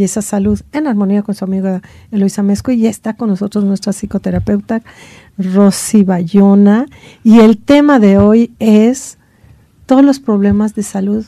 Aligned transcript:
Belleza 0.00 0.22
Salud 0.22 0.58
en 0.72 0.86
armonía 0.86 1.22
con 1.22 1.34
su 1.34 1.44
amiga 1.44 1.82
Eloisa 2.10 2.42
Mesco 2.42 2.72
y 2.72 2.78
ya 2.78 2.88
está 2.88 3.16
con 3.16 3.28
nosotros 3.28 3.64
nuestra 3.64 3.92
psicoterapeuta 3.92 4.80
Rosy 5.36 6.04
Bayona 6.04 6.86
y 7.22 7.40
el 7.40 7.58
tema 7.58 7.98
de 7.98 8.16
hoy 8.16 8.50
es 8.60 9.18
todos 9.84 10.02
los 10.02 10.18
problemas 10.18 10.74
de 10.74 10.84
salud 10.84 11.26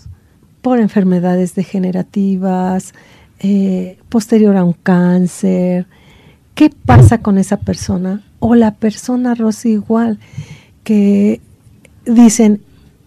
por 0.62 0.80
enfermedades 0.80 1.54
degenerativas, 1.54 2.94
eh, 3.40 3.98
posterior 4.08 4.56
a 4.56 4.64
un 4.64 4.72
cáncer. 4.72 5.86
¿Qué 6.54 6.70
pasa 6.70 7.18
con 7.18 7.36
esa 7.36 7.58
persona? 7.58 8.22
O 8.38 8.54
la 8.54 8.72
persona, 8.72 9.34
Rosy, 9.34 9.72
igual, 9.72 10.18
que 10.82 11.42
dicen, 12.06 12.62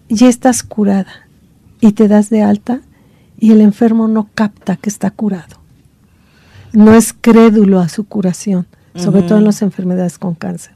ya 0.08 0.28
estás 0.28 0.62
curada 0.62 1.26
y 1.80 1.90
te 1.90 2.06
das 2.06 2.30
de 2.30 2.42
alta 2.42 2.82
y 3.38 3.52
el 3.52 3.60
enfermo 3.60 4.08
no 4.08 4.28
capta 4.34 4.76
que 4.76 4.88
está 4.88 5.10
curado. 5.10 5.56
No 6.72 6.94
es 6.94 7.12
crédulo 7.12 7.80
a 7.80 7.88
su 7.88 8.04
curación, 8.04 8.66
sobre 8.94 9.22
todo 9.22 9.38
en 9.38 9.44
las 9.44 9.62
enfermedades 9.62 10.18
con 10.18 10.34
cáncer, 10.34 10.74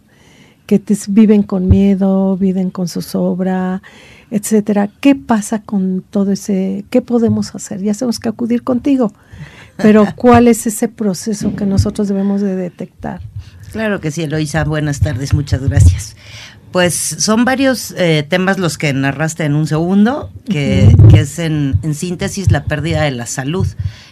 que 0.67 0.81
viven 1.09 1.43
con 1.43 1.69
miedo, 1.69 2.37
viven 2.37 2.71
con 2.71 2.89
zozobra, 2.89 3.83
etcétera. 4.31 4.89
¿Qué 5.01 5.15
pasa 5.15 5.63
con 5.63 6.03
todo 6.09 6.33
ese? 6.33 6.85
¿Qué 6.91 7.03
podemos 7.03 7.55
hacer? 7.55 7.83
Ya 7.83 7.93
tenemos 7.93 8.21
que 8.21 8.29
acudir 8.29 8.63
contigo, 8.63 9.13
pero 9.77 10.07
¿cuál 10.17 10.49
es 10.49 10.67
ese 10.67 10.89
proceso 10.89 11.55
que 11.57 11.67
nosotros 11.67 12.09
debemos 12.09 12.41
de 12.41 12.57
detectar? 12.57 13.21
Claro 13.73 14.01
que 14.01 14.11
sí, 14.11 14.23
Eloisa. 14.23 14.65
Buenas 14.65 15.01
tardes, 15.01 15.33
muchas 15.33 15.63
gracias. 15.63 16.17
Pues 16.73 16.95
son 16.95 17.45
varios 17.45 17.93
eh, 17.97 18.25
temas 18.29 18.59
los 18.59 18.79
que 18.79 18.93
narraste 18.93 19.45
en 19.45 19.55
un 19.55 19.67
segundo, 19.67 20.31
que, 20.49 20.95
es 21.15 21.41
en, 21.41 21.79
síntesis 21.95 22.53
la 22.53 22.65
pérdida 22.65 23.03
de 23.03 23.11
la 23.11 23.27
salud, 23.27 23.67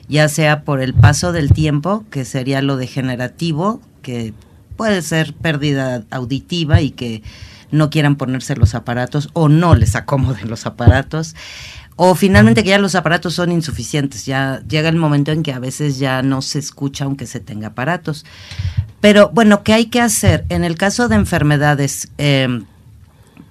ya 0.08 0.28
sea 0.28 0.62
por 0.62 0.80
el 0.80 0.92
paso 0.92 1.32
del 1.32 1.52
tiempo, 1.52 2.04
que 2.10 2.24
sería 2.24 2.60
lo 2.60 2.76
degenerativo, 2.76 3.80
que 4.02 4.34
puede 4.76 5.02
ser 5.02 5.34
pérdida 5.34 6.02
auditiva 6.10 6.80
y 6.80 6.90
que 6.90 7.22
no 7.70 7.90
quieran 7.90 8.16
ponerse 8.16 8.56
los 8.56 8.74
aparatos 8.74 9.30
o 9.34 9.48
no 9.48 9.76
les 9.76 9.94
acomoden 9.94 10.50
los 10.50 10.66
aparatos, 10.66 11.36
o 12.00 12.14
finalmente 12.14 12.62
que 12.62 12.70
ya 12.70 12.78
los 12.78 12.94
aparatos 12.94 13.34
son 13.34 13.50
insuficientes, 13.50 14.24
ya 14.24 14.62
llega 14.68 14.88
el 14.88 14.94
momento 14.94 15.32
en 15.32 15.42
que 15.42 15.52
a 15.52 15.58
veces 15.58 15.98
ya 15.98 16.22
no 16.22 16.42
se 16.42 16.60
escucha 16.60 17.04
aunque 17.04 17.26
se 17.26 17.40
tenga 17.40 17.68
aparatos. 17.68 18.24
Pero 19.00 19.30
bueno, 19.34 19.64
¿qué 19.64 19.72
hay 19.72 19.86
que 19.86 20.00
hacer? 20.00 20.44
En 20.48 20.62
el 20.62 20.76
caso 20.76 21.08
de 21.08 21.16
enfermedades 21.16 22.08
em, 22.16 22.66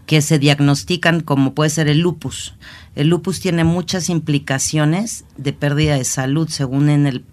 que 0.06 0.22
se 0.22 0.40
diagnostican 0.40 1.20
como 1.20 1.54
puede 1.54 1.70
ser 1.70 1.90
el 1.90 2.00
lupus, 2.00 2.56
el 2.96 3.10
lupus 3.10 3.42
tiene 3.42 3.66
muchas 3.66 4.08
implicaciones 4.10 5.26
de 5.36 5.52
pérdida 5.52 5.98
de 5.98 6.06
salud 6.06 6.48
según 6.48 6.90
en 6.90 7.06
el 7.06 7.26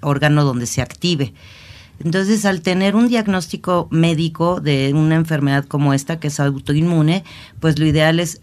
órgano 0.00 0.42
donde 0.42 0.64
se 0.64 0.80
active. 0.80 1.34
Entonces, 2.02 2.46
al 2.46 2.62
tener 2.62 2.96
un 2.96 3.08
diagnóstico 3.08 3.88
médico 3.90 4.62
de 4.62 4.90
una 4.94 5.16
enfermedad 5.16 5.66
como 5.66 5.92
esta, 5.92 6.18
que 6.18 6.28
es 6.28 6.40
autoinmune, 6.40 7.24
pues 7.60 7.78
lo 7.78 7.84
ideal 7.84 8.20
es, 8.20 8.40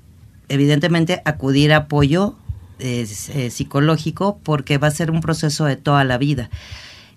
evidentemente, 0.50 1.22
acudir 1.26 1.74
a 1.74 1.78
apoyo 1.78 2.36
eh, 2.80 3.08
eh, 3.34 3.50
psicológico 3.50 4.40
porque 4.44 4.78
va 4.78 4.88
a 4.88 4.92
ser 4.92 5.12
un 5.12 5.22
proceso 5.22 5.66
de 5.66 5.76
toda 5.76 6.04
la 6.04 6.18
vida. 6.18 6.50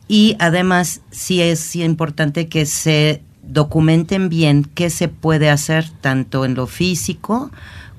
Y 0.08 0.36
además, 0.38 1.02
sí 1.10 1.40
es 1.40 1.74
importante 1.76 2.48
que 2.48 2.66
se 2.66 3.22
documenten 3.42 4.28
bien 4.28 4.64
qué 4.64 4.90
se 4.90 5.08
puede 5.08 5.50
hacer 5.50 5.88
tanto 6.00 6.44
en 6.44 6.54
lo 6.54 6.66
físico 6.66 7.50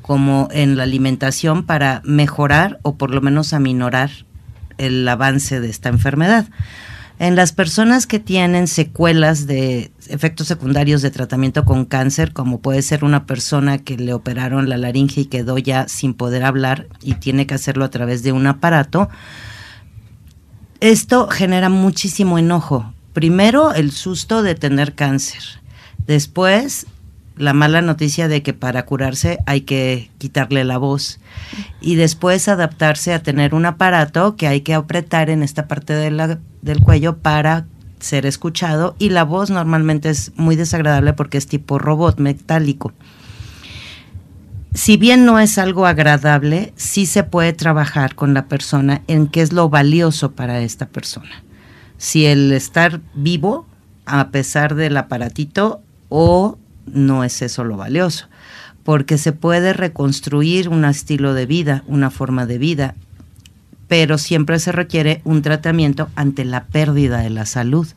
como 0.01 0.49
en 0.51 0.77
la 0.77 0.83
alimentación 0.83 1.63
para 1.63 2.01
mejorar 2.03 2.79
o 2.81 2.95
por 2.95 3.11
lo 3.11 3.21
menos 3.21 3.53
aminorar 3.53 4.11
el 4.77 5.07
avance 5.07 5.59
de 5.59 5.69
esta 5.69 5.89
enfermedad. 5.89 6.47
En 7.19 7.35
las 7.35 7.51
personas 7.51 8.07
que 8.07 8.19
tienen 8.19 8.67
secuelas 8.67 9.45
de 9.45 9.91
efectos 10.09 10.47
secundarios 10.47 11.01
de 11.01 11.11
tratamiento 11.11 11.63
con 11.63 11.85
cáncer, 11.85 12.33
como 12.33 12.59
puede 12.59 12.81
ser 12.81 13.03
una 13.03 13.25
persona 13.25 13.77
que 13.77 13.97
le 13.97 14.13
operaron 14.13 14.67
la 14.67 14.77
laringe 14.77 15.21
y 15.21 15.25
quedó 15.25 15.57
ya 15.57 15.87
sin 15.87 16.15
poder 16.15 16.43
hablar 16.43 16.87
y 17.01 17.15
tiene 17.15 17.45
que 17.45 17.53
hacerlo 17.53 17.85
a 17.85 17.91
través 17.91 18.23
de 18.23 18.31
un 18.31 18.47
aparato, 18.47 19.09
esto 20.79 21.27
genera 21.29 21.69
muchísimo 21.69 22.37
enojo. 22.37 22.93
Primero, 23.13 23.73
el 23.73 23.91
susto 23.91 24.41
de 24.41 24.55
tener 24.55 24.95
cáncer. 24.95 25.43
Después, 26.07 26.87
la 27.35 27.53
mala 27.53 27.81
noticia 27.81 28.27
de 28.27 28.43
que 28.43 28.53
para 28.53 28.85
curarse 28.85 29.39
hay 29.45 29.61
que 29.61 30.11
quitarle 30.17 30.63
la 30.63 30.77
voz 30.77 31.19
y 31.81 31.95
después 31.95 32.47
adaptarse 32.47 33.13
a 33.13 33.23
tener 33.23 33.55
un 33.55 33.65
aparato 33.65 34.35
que 34.35 34.47
hay 34.47 34.61
que 34.61 34.73
apretar 34.73 35.29
en 35.29 35.43
esta 35.43 35.67
parte 35.67 35.93
del 35.93 36.79
cuello 36.81 37.17
para 37.17 37.65
ser 37.99 38.25
escuchado 38.25 38.95
y 38.99 39.09
la 39.09 39.23
voz 39.23 39.49
normalmente 39.49 40.09
es 40.09 40.31
muy 40.35 40.55
desagradable 40.55 41.13
porque 41.13 41.37
es 41.37 41.47
tipo 41.47 41.79
robot 41.79 42.19
metálico. 42.19 42.93
Si 44.73 44.97
bien 44.97 45.25
no 45.25 45.39
es 45.39 45.57
algo 45.59 45.85
agradable, 45.85 46.73
sí 46.75 47.05
se 47.05 47.23
puede 47.23 47.53
trabajar 47.53 48.15
con 48.15 48.33
la 48.33 48.47
persona 48.47 49.01
en 49.07 49.27
qué 49.27 49.41
es 49.41 49.53
lo 49.53 49.69
valioso 49.69 50.31
para 50.31 50.61
esta 50.61 50.87
persona. 50.87 51.43
Si 51.97 52.25
el 52.25 52.51
estar 52.51 52.99
vivo, 53.13 53.67
a 54.05 54.29
pesar 54.29 54.73
del 54.73 54.97
aparatito, 54.97 55.81
o 56.09 56.57
no 56.85 57.23
es 57.23 57.41
eso 57.41 57.63
lo 57.63 57.77
valioso, 57.77 58.27
porque 58.83 59.17
se 59.17 59.31
puede 59.31 59.73
reconstruir 59.73 60.69
un 60.69 60.85
estilo 60.85 61.33
de 61.33 61.45
vida, 61.45 61.83
una 61.87 62.09
forma 62.09 62.45
de 62.45 62.57
vida, 62.57 62.95
pero 63.87 64.17
siempre 64.17 64.59
se 64.59 64.71
requiere 64.71 65.21
un 65.23 65.41
tratamiento 65.41 66.09
ante 66.15 66.45
la 66.45 66.65
pérdida 66.65 67.19
de 67.19 67.29
la 67.29 67.45
salud. 67.45 67.87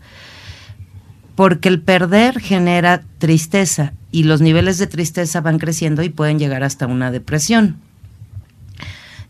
Porque 1.34 1.68
el 1.68 1.80
perder 1.80 2.40
genera 2.40 3.02
tristeza 3.18 3.92
y 4.10 4.24
los 4.24 4.40
niveles 4.40 4.78
de 4.78 4.86
tristeza 4.86 5.40
van 5.40 5.58
creciendo 5.58 6.02
y 6.02 6.08
pueden 6.08 6.38
llegar 6.38 6.64
hasta 6.64 6.86
una 6.86 7.10
depresión. 7.10 7.76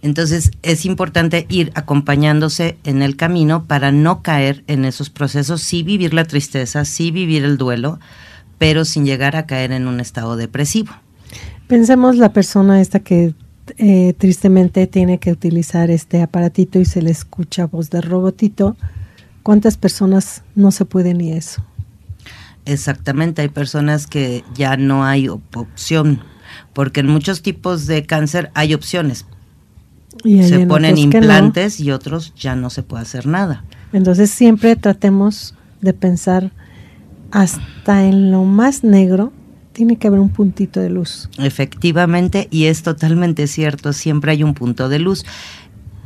Entonces 0.03 0.53
es 0.63 0.85
importante 0.85 1.47
ir 1.49 1.73
acompañándose 1.75 2.79
en 2.85 3.03
el 3.03 3.17
camino 3.17 3.65
para 3.65 3.93
no 3.93 4.23
caer 4.23 4.63
en 4.67 4.85
esos 4.85 5.11
procesos, 5.11 5.63
sí 5.63 5.83
vivir 5.83 6.15
la 6.15 6.25
tristeza, 6.25 6.85
sí 6.85 7.11
vivir 7.11 7.45
el 7.45 7.57
duelo, 7.57 7.99
pero 8.59 8.85
sin 8.85 9.05
llegar 9.05 9.37
a 9.37 9.47
caer 9.47 9.73
en 9.73 9.87
un 9.87 10.01
estado 10.01 10.37
depresivo. 10.37 10.93
Pensemos 11.67 12.17
la 12.17 12.33
persona 12.33 12.81
esta 12.81 13.01
que 13.01 13.35
eh, 13.79 14.15
tristemente 14.17 14.87
tiene 14.87 15.19
que 15.19 15.33
utilizar 15.33 15.91
este 15.91 16.23
aparatito 16.23 16.79
y 16.79 16.85
se 16.85 17.03
le 17.03 17.11
escucha 17.11 17.67
voz 17.67 17.91
de 17.91 18.01
robotito. 18.01 18.77
¿Cuántas 19.43 19.77
personas 19.77 20.43
no 20.55 20.71
se 20.71 20.85
pueden 20.85 21.19
ni 21.19 21.33
eso? 21.33 21.65
Exactamente, 22.65 23.43
hay 23.43 23.49
personas 23.49 24.07
que 24.07 24.45
ya 24.55 24.77
no 24.77 25.05
hay 25.05 25.29
opción, 25.29 26.21
porque 26.73 27.01
en 27.01 27.07
muchos 27.07 27.43
tipos 27.43 27.87
de 27.87 28.05
cáncer 28.05 28.51
hay 28.55 28.75
opciones. 28.75 29.25
Y 30.25 30.43
se 30.45 30.67
ponen 30.67 30.99
implantes 30.99 31.79
y 31.79 31.93
otros 31.93 32.33
ya 32.35 32.57
no 32.57 32.71
se 32.71 32.83
puede 32.83 33.03
hacer 33.03 33.27
nada. 33.27 33.65
Entonces 33.93 34.31
siempre 34.31 34.75
tratemos 34.75 35.55
de 35.81 35.93
pensar 35.93 36.51
hasta 37.31 38.05
en 38.05 38.31
lo 38.31 38.45
más 38.45 38.85
negro 38.85 39.33
tiene 39.73 39.97
que 39.97 40.07
haber 40.07 40.21
un 40.21 40.31
puntito 40.31 40.81
de 40.81 40.89
luz. 40.89 41.29
Efectivamente, 41.39 42.49
y 42.51 42.65
es 42.65 42.83
totalmente 42.83 43.47
cierto, 43.47 43.93
siempre 43.93 44.33
hay 44.33 44.43
un 44.43 44.55
punto 44.55 44.89
de 44.89 44.99
luz. 44.99 45.25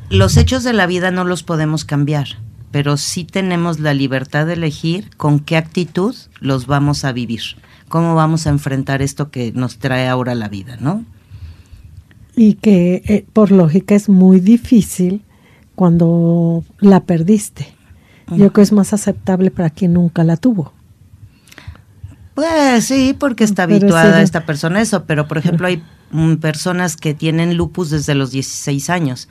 Los 0.09 0.37
hechos 0.37 0.65
de 0.65 0.73
la 0.73 0.87
vida 0.87 1.13
no 1.13 1.25
los 1.25 1.45
podemos 1.45 1.85
cambiar, 1.85 2.27
pero 2.73 2.97
sí 2.97 3.25
tenemos 3.25 3.79
la 3.79 3.95
libertad 3.95 4.47
de 4.47 4.55
elegir 4.55 5.11
con 5.17 5.39
qué 5.39 5.57
actitud 5.57 6.17
los 6.41 6.67
vamos 6.67 7.05
a 7.05 7.13
vivir, 7.13 7.43
cómo 7.89 8.17
vamos 8.17 8.49
a 8.49 8.51
enfrentar 8.51 9.03
esto 9.03 9.31
que 9.31 9.53
nos 9.53 9.79
trae 9.79 10.09
ahora 10.09 10.35
la 10.35 10.49
vida, 10.49 10.77
¿no? 10.81 11.05
Y 12.35 12.55
que 12.55 13.03
eh, 13.07 13.25
por 13.33 13.53
lógica 13.53 13.95
es 13.95 14.09
muy 14.09 14.41
difícil 14.41 15.23
cuando 15.77 16.65
la 16.81 17.05
perdiste. 17.05 17.69
Yo 18.31 18.37
creo 18.37 18.53
que 18.53 18.63
es 18.63 18.73
más 18.73 18.93
aceptable 18.93 19.51
para 19.51 19.71
quien 19.71 19.93
nunca 19.93 20.25
la 20.25 20.37
tuvo. 20.37 20.73
Pues 22.41 22.87
sí, 22.87 23.15
porque 23.19 23.45
está 23.45 23.65
habituada 23.65 24.23
esta 24.23 24.47
persona 24.47 24.79
a 24.79 24.83
eso, 24.83 25.05
pero 25.05 25.29
por 25.29 25.37
ejemplo 25.37 25.67
hay 25.67 25.83
mm, 26.11 26.37
personas 26.37 26.97
que 26.97 27.13
tienen 27.13 27.59
lupus 27.59 27.91
desde 27.91 28.15
los 28.15 28.31
16 28.31 28.89
años 28.89 29.29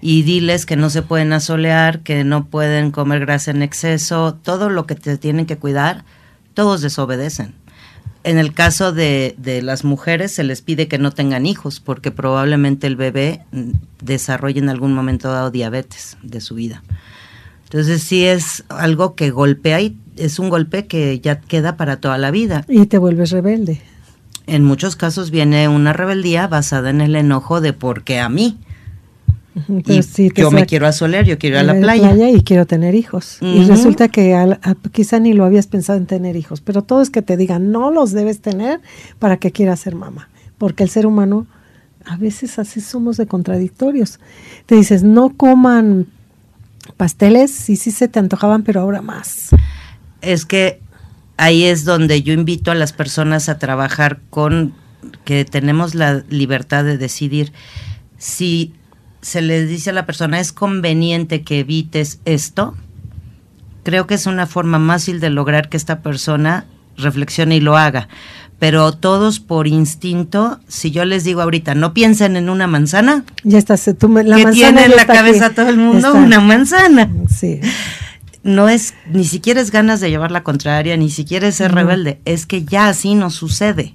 y 0.00 0.22
diles 0.22 0.66
que 0.66 0.74
no 0.74 0.90
se 0.90 1.02
pueden 1.02 1.32
asolear, 1.32 2.00
que 2.00 2.24
no 2.24 2.46
pueden 2.46 2.90
comer 2.90 3.20
grasa 3.20 3.52
en 3.52 3.62
exceso, 3.62 4.34
todo 4.34 4.68
lo 4.68 4.84
que 4.84 4.96
te 4.96 5.16
tienen 5.16 5.46
que 5.46 5.58
cuidar, 5.58 6.04
todos 6.52 6.80
desobedecen. 6.80 7.54
En 8.24 8.36
el 8.36 8.52
caso 8.52 8.90
de, 8.90 9.36
de, 9.38 9.62
las 9.62 9.84
mujeres 9.84 10.32
se 10.32 10.42
les 10.42 10.60
pide 10.60 10.88
que 10.88 10.98
no 10.98 11.12
tengan 11.12 11.46
hijos 11.46 11.78
porque 11.78 12.10
probablemente 12.10 12.88
el 12.88 12.96
bebé 12.96 13.44
mm, 13.52 13.74
desarrolle 14.02 14.58
en 14.58 14.70
algún 14.70 14.92
momento 14.92 15.30
dado 15.30 15.52
diabetes 15.52 16.16
de 16.24 16.40
su 16.40 16.56
vida. 16.56 16.82
Entonces 17.70 18.02
sí 18.02 18.26
es 18.26 18.64
algo 18.68 19.14
que 19.14 19.30
golpea 19.30 19.80
y 19.80 19.96
es 20.16 20.38
un 20.38 20.48
golpe 20.48 20.86
que 20.86 21.20
ya 21.20 21.40
queda 21.40 21.76
para 21.76 22.00
toda 22.00 22.18
la 22.18 22.30
vida. 22.30 22.64
Y 22.68 22.86
te 22.86 22.98
vuelves 22.98 23.30
rebelde. 23.30 23.80
En 24.46 24.64
muchos 24.64 24.96
casos 24.96 25.30
viene 25.30 25.68
una 25.68 25.92
rebeldía 25.92 26.48
basada 26.48 26.90
en 26.90 27.00
el 27.00 27.14
enojo 27.14 27.60
de 27.60 27.72
por 27.72 28.02
qué 28.02 28.18
a 28.20 28.28
mí. 28.28 28.58
y 29.86 30.32
yo 30.34 30.50
me 30.50 30.66
quiero 30.66 30.86
asolear, 30.86 31.24
yo 31.24 31.38
quiero 31.38 31.56
ir 31.56 31.60
a 31.60 31.74
la 31.74 31.80
playa. 31.80 32.30
y 32.30 32.42
quiero 32.42 32.66
tener 32.66 32.94
hijos. 32.94 33.38
Y 33.40 33.64
resulta 33.64 34.08
que 34.08 34.56
quizá 34.92 35.20
ni 35.20 35.34
lo 35.34 35.44
habías 35.44 35.66
pensado 35.66 35.98
en 35.98 36.06
tener 36.06 36.36
hijos, 36.36 36.60
pero 36.60 36.82
todo 36.82 37.02
es 37.02 37.10
que 37.10 37.22
te 37.22 37.36
digan, 37.36 37.70
no 37.70 37.90
los 37.90 38.12
debes 38.12 38.40
tener 38.40 38.80
para 39.18 39.36
que 39.36 39.52
quieras 39.52 39.80
ser 39.80 39.94
mamá. 39.94 40.28
Porque 40.58 40.82
el 40.82 40.90
ser 40.90 41.06
humano, 41.06 41.46
a 42.04 42.16
veces 42.16 42.58
así 42.58 42.80
somos 42.80 43.16
de 43.16 43.26
contradictorios. 43.26 44.18
Te 44.66 44.74
dices, 44.74 45.02
no 45.02 45.36
coman 45.36 46.06
pasteles, 46.96 47.50
sí, 47.50 47.76
sí 47.76 47.90
se 47.90 48.08
te 48.08 48.18
antojaban, 48.18 48.62
pero 48.62 48.80
ahora 48.80 49.00
más. 49.02 49.50
Es 50.20 50.44
que 50.44 50.80
ahí 51.36 51.64
es 51.64 51.84
donde 51.84 52.22
yo 52.22 52.32
invito 52.32 52.70
a 52.70 52.74
las 52.74 52.92
personas 52.92 53.48
a 53.48 53.58
trabajar 53.58 54.20
con 54.30 54.74
que 55.24 55.44
tenemos 55.44 55.94
la 55.94 56.22
libertad 56.28 56.84
de 56.84 56.98
decidir 56.98 57.52
si 58.18 58.74
se 59.22 59.42
le 59.42 59.66
dice 59.66 59.90
a 59.90 59.92
la 59.92 60.06
persona 60.06 60.40
es 60.40 60.52
conveniente 60.52 61.42
que 61.42 61.60
evites 61.60 62.20
esto, 62.24 62.76
creo 63.82 64.06
que 64.06 64.14
es 64.14 64.26
una 64.26 64.46
forma 64.46 64.84
fácil 64.86 65.20
de 65.20 65.30
lograr 65.30 65.68
que 65.68 65.76
esta 65.76 66.00
persona 66.00 66.66
reflexione 66.96 67.56
y 67.56 67.60
lo 67.60 67.76
haga. 67.76 68.08
Pero 68.58 68.92
todos 68.92 69.40
por 69.40 69.66
instinto, 69.66 70.60
si 70.68 70.90
yo 70.90 71.06
les 71.06 71.24
digo 71.24 71.40
ahorita, 71.40 71.74
no 71.74 71.94
piensen 71.94 72.36
en 72.36 72.50
una 72.50 72.66
manzana, 72.66 73.24
ya 73.42 73.56
está, 73.56 73.76
tú 73.94 74.08
la 74.08 74.36
que 74.36 74.46
tiene 74.52 74.84
en 74.84 74.96
la 74.96 75.06
cabeza 75.06 75.50
todo 75.50 75.70
el 75.70 75.78
mundo 75.78 76.12
una 76.12 76.40
manzana. 76.40 77.10
Sí. 77.34 77.60
No 78.42 78.68
es, 78.68 78.89
ni 79.12 79.24
siquiera 79.24 79.60
es 79.60 79.70
ganas 79.70 80.00
de 80.00 80.10
llevar 80.10 80.30
la 80.30 80.42
contraria, 80.42 80.96
ni 80.96 81.10
siquiera 81.10 81.48
es 81.48 81.56
ser 81.56 81.72
rebelde, 81.72 82.20
es 82.24 82.46
que 82.46 82.64
ya 82.64 82.88
así 82.88 83.14
no 83.14 83.30
sucede. 83.30 83.94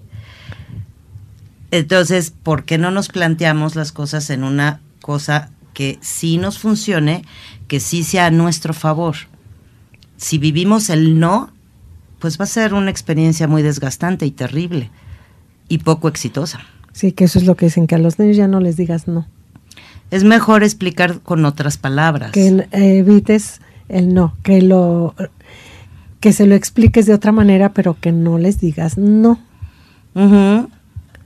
Entonces, 1.71 2.31
¿por 2.31 2.63
qué 2.63 2.77
no 2.77 2.91
nos 2.91 3.09
planteamos 3.09 3.75
las 3.75 3.91
cosas 3.91 4.29
en 4.29 4.43
una 4.43 4.81
cosa 5.01 5.51
que 5.73 5.97
sí 6.01 6.37
nos 6.37 6.59
funcione, 6.59 7.23
que 7.67 7.79
sí 7.79 8.03
sea 8.03 8.27
a 8.27 8.31
nuestro 8.31 8.73
favor? 8.73 9.15
Si 10.17 10.37
vivimos 10.37 10.89
el 10.89 11.19
no, 11.19 11.51
pues 12.19 12.39
va 12.39 12.45
a 12.45 12.47
ser 12.47 12.73
una 12.73 12.91
experiencia 12.91 13.47
muy 13.47 13.61
desgastante 13.61 14.25
y 14.25 14.31
terrible 14.31 14.89
y 15.67 15.79
poco 15.79 16.07
exitosa. 16.07 16.61
Sí, 16.93 17.11
que 17.11 17.25
eso 17.25 17.39
es 17.39 17.45
lo 17.45 17.55
que 17.55 17.65
dicen, 17.65 17.87
que 17.87 17.95
a 17.95 17.99
los 17.99 18.19
niños 18.19 18.37
ya 18.37 18.47
no 18.47 18.61
les 18.61 18.77
digas 18.77 19.07
no. 19.07 19.27
Es 20.11 20.23
mejor 20.23 20.63
explicar 20.63 21.19
con 21.19 21.43
otras 21.45 21.77
palabras. 21.77 22.31
Que 22.31 22.67
evites 22.71 23.59
el 23.89 24.13
no, 24.13 24.35
que 24.43 24.61
lo 24.61 25.15
que 26.19 26.33
se 26.33 26.47
lo 26.47 26.55
expliques 26.55 27.05
de 27.05 27.13
otra 27.13 27.31
manera, 27.31 27.73
pero 27.73 27.97
que 27.99 28.11
no 28.11 28.37
les 28.37 28.59
digas 28.59 28.97
no. 28.97 29.39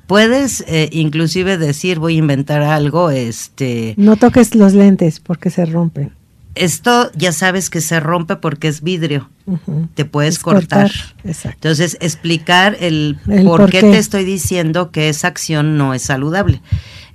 Puedes 0.07 0.63
eh, 0.67 0.89
inclusive 0.91 1.57
decir, 1.57 1.99
voy 1.99 2.15
a 2.15 2.17
inventar 2.17 2.63
algo, 2.63 3.11
este... 3.11 3.93
No 3.95 4.15
toques 4.17 4.55
los 4.55 4.73
lentes 4.73 5.19
porque 5.19 5.51
se 5.51 5.65
rompen. 5.65 6.11
Esto 6.55 7.11
ya 7.15 7.31
sabes 7.31 7.69
que 7.69 7.79
se 7.79 7.99
rompe 7.99 8.35
porque 8.35 8.67
es 8.67 8.81
vidrio. 8.81 9.29
Te 9.93 10.03
puedes 10.03 10.39
cortar. 10.39 10.91
Entonces, 11.23 11.97
explicar 12.01 12.75
el, 12.79 13.17
por, 13.45 13.69
qué, 13.69 13.81
te 13.81 13.97
estoy 13.97 14.25
diciendo 14.25 14.91
que 14.91 15.09
esa 15.09 15.27
acción 15.27 15.77
no 15.77 15.93
es 15.93 16.01
saludable. 16.01 16.61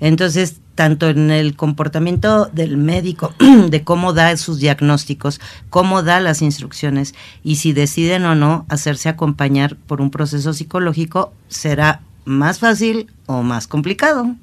Entonces, 0.00 0.60
tanto 0.74 1.08
en 1.08 1.30
el 1.30 1.56
comportamiento 1.56 2.46
del 2.46 2.76
médico, 2.76 3.32
de 3.70 3.84
cómo 3.84 4.12
da 4.12 4.36
sus 4.36 4.58
diagnósticos, 4.58 5.40
cómo 5.70 6.02
da 6.02 6.20
las 6.20 6.42
instrucciones 6.42 7.14
y 7.42 7.56
si 7.56 7.72
deciden 7.72 8.24
o 8.24 8.34
no 8.34 8.66
hacerse 8.68 9.08
acompañar 9.08 9.76
por 9.76 10.00
un 10.00 10.10
proceso 10.10 10.52
psicológico, 10.52 11.32
será 11.48 12.00
más 12.24 12.58
fácil 12.58 13.10
o 13.26 13.42
más 13.42 13.66
complicado 13.66 14.34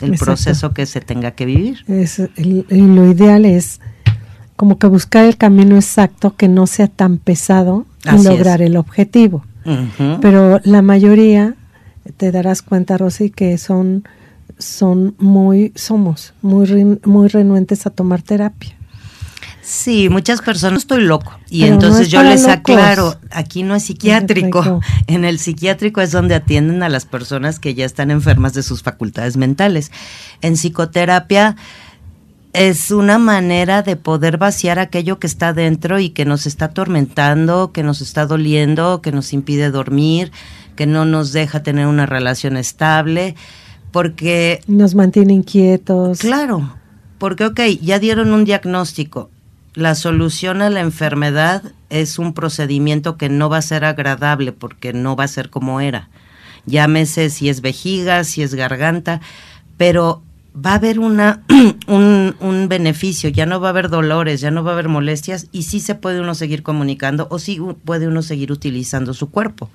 el 0.00 0.18
proceso 0.18 0.72
que 0.72 0.86
se 0.86 1.00
tenga 1.00 1.32
que 1.32 1.46
vivir. 1.46 1.84
Es, 1.88 2.20
lo 2.36 3.10
ideal 3.10 3.44
es 3.44 3.80
como 4.56 4.78
que 4.78 4.86
buscar 4.86 5.24
el 5.24 5.36
camino 5.36 5.76
exacto 5.76 6.36
que 6.36 6.48
no 6.48 6.66
sea 6.66 6.88
tan 6.88 7.18
pesado 7.18 7.86
y 8.04 8.22
lograr 8.22 8.62
el 8.62 8.76
objetivo. 8.76 9.44
Pero 10.20 10.60
la 10.64 10.82
mayoría, 10.82 11.54
te 12.18 12.30
darás 12.30 12.60
cuenta, 12.60 12.98
Rosy, 12.98 13.30
que 13.30 13.56
son, 13.56 14.04
son 14.58 15.14
muy, 15.18 15.72
somos 15.74 16.34
muy, 16.42 16.98
muy 17.04 17.28
renuentes 17.28 17.86
a 17.86 17.90
tomar 17.90 18.22
terapia. 18.22 18.76
Sí, 19.64 20.10
muchas 20.10 20.42
personas 20.42 20.80
estoy 20.80 21.04
loco. 21.04 21.38
Y 21.48 21.64
entonces 21.64 22.10
yo 22.10 22.22
les 22.22 22.46
aclaro, 22.46 23.18
aquí 23.30 23.62
no 23.62 23.74
es 23.74 23.84
psiquiátrico. 23.84 24.80
En 25.06 25.24
el 25.24 25.38
psiquiátrico 25.38 26.02
es 26.02 26.12
donde 26.12 26.34
atienden 26.34 26.82
a 26.82 26.90
las 26.90 27.06
personas 27.06 27.58
que 27.58 27.74
ya 27.74 27.86
están 27.86 28.10
enfermas 28.10 28.52
de 28.52 28.62
sus 28.62 28.82
facultades 28.82 29.38
mentales. 29.38 29.90
En 30.42 30.54
psicoterapia 30.54 31.56
es 32.52 32.90
una 32.90 33.18
manera 33.18 33.82
de 33.82 33.96
poder 33.96 34.36
vaciar 34.36 34.78
aquello 34.78 35.18
que 35.18 35.26
está 35.26 35.54
dentro 35.54 35.98
y 35.98 36.10
que 36.10 36.26
nos 36.26 36.46
está 36.46 36.66
atormentando, 36.66 37.72
que 37.72 37.82
nos 37.82 38.02
está 38.02 38.26
doliendo, 38.26 39.00
que 39.00 39.12
nos 39.12 39.32
impide 39.32 39.70
dormir, 39.70 40.30
que 40.76 40.86
no 40.86 41.06
nos 41.06 41.32
deja 41.32 41.62
tener 41.62 41.86
una 41.86 42.04
relación 42.04 42.56
estable, 42.56 43.34
porque... 43.94 44.60
Nos 44.66 44.96
mantiene 44.96 45.34
inquietos. 45.34 46.18
Claro, 46.18 46.74
porque, 47.18 47.44
ok, 47.44 47.60
ya 47.80 48.00
dieron 48.00 48.34
un 48.34 48.44
diagnóstico, 48.44 49.30
la 49.74 49.94
solución 49.94 50.62
a 50.62 50.68
la 50.68 50.80
enfermedad 50.80 51.62
es 51.90 52.18
un 52.18 52.34
procedimiento 52.34 53.16
que 53.16 53.28
no 53.28 53.48
va 53.48 53.58
a 53.58 53.62
ser 53.62 53.84
agradable 53.84 54.50
porque 54.50 54.92
no 54.92 55.14
va 55.14 55.22
a 55.22 55.28
ser 55.28 55.48
como 55.48 55.80
era. 55.80 56.08
Llámese 56.66 57.30
si 57.30 57.48
es 57.48 57.60
vejiga, 57.60 58.24
si 58.24 58.42
es 58.42 58.56
garganta, 58.56 59.20
pero 59.76 60.24
va 60.54 60.72
a 60.72 60.74
haber 60.74 60.98
una, 60.98 61.44
un, 61.86 62.34
un, 62.40 62.68
beneficio, 62.68 63.30
ya 63.30 63.46
no 63.46 63.60
va 63.60 63.68
a 63.68 63.70
haber 63.70 63.90
dolores, 63.90 64.40
ya 64.40 64.50
no 64.50 64.64
va 64.64 64.72
a 64.72 64.74
haber 64.74 64.88
molestias 64.88 65.46
y 65.52 65.62
sí 65.62 65.78
se 65.78 65.94
puede 65.94 66.20
uno 66.20 66.34
seguir 66.34 66.64
comunicando 66.64 67.28
o 67.30 67.38
sí 67.38 67.60
puede 67.84 68.08
uno 68.08 68.22
seguir 68.22 68.50
utilizando 68.50 69.14
su 69.14 69.30
cuerpo 69.30 69.70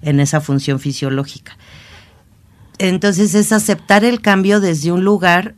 en 0.00 0.18
esa 0.18 0.40
función 0.40 0.80
fisiológica. 0.80 1.56
Entonces 2.88 3.36
es 3.36 3.52
aceptar 3.52 4.04
el 4.04 4.20
cambio 4.20 4.58
desde 4.58 4.90
un 4.90 5.04
lugar 5.04 5.54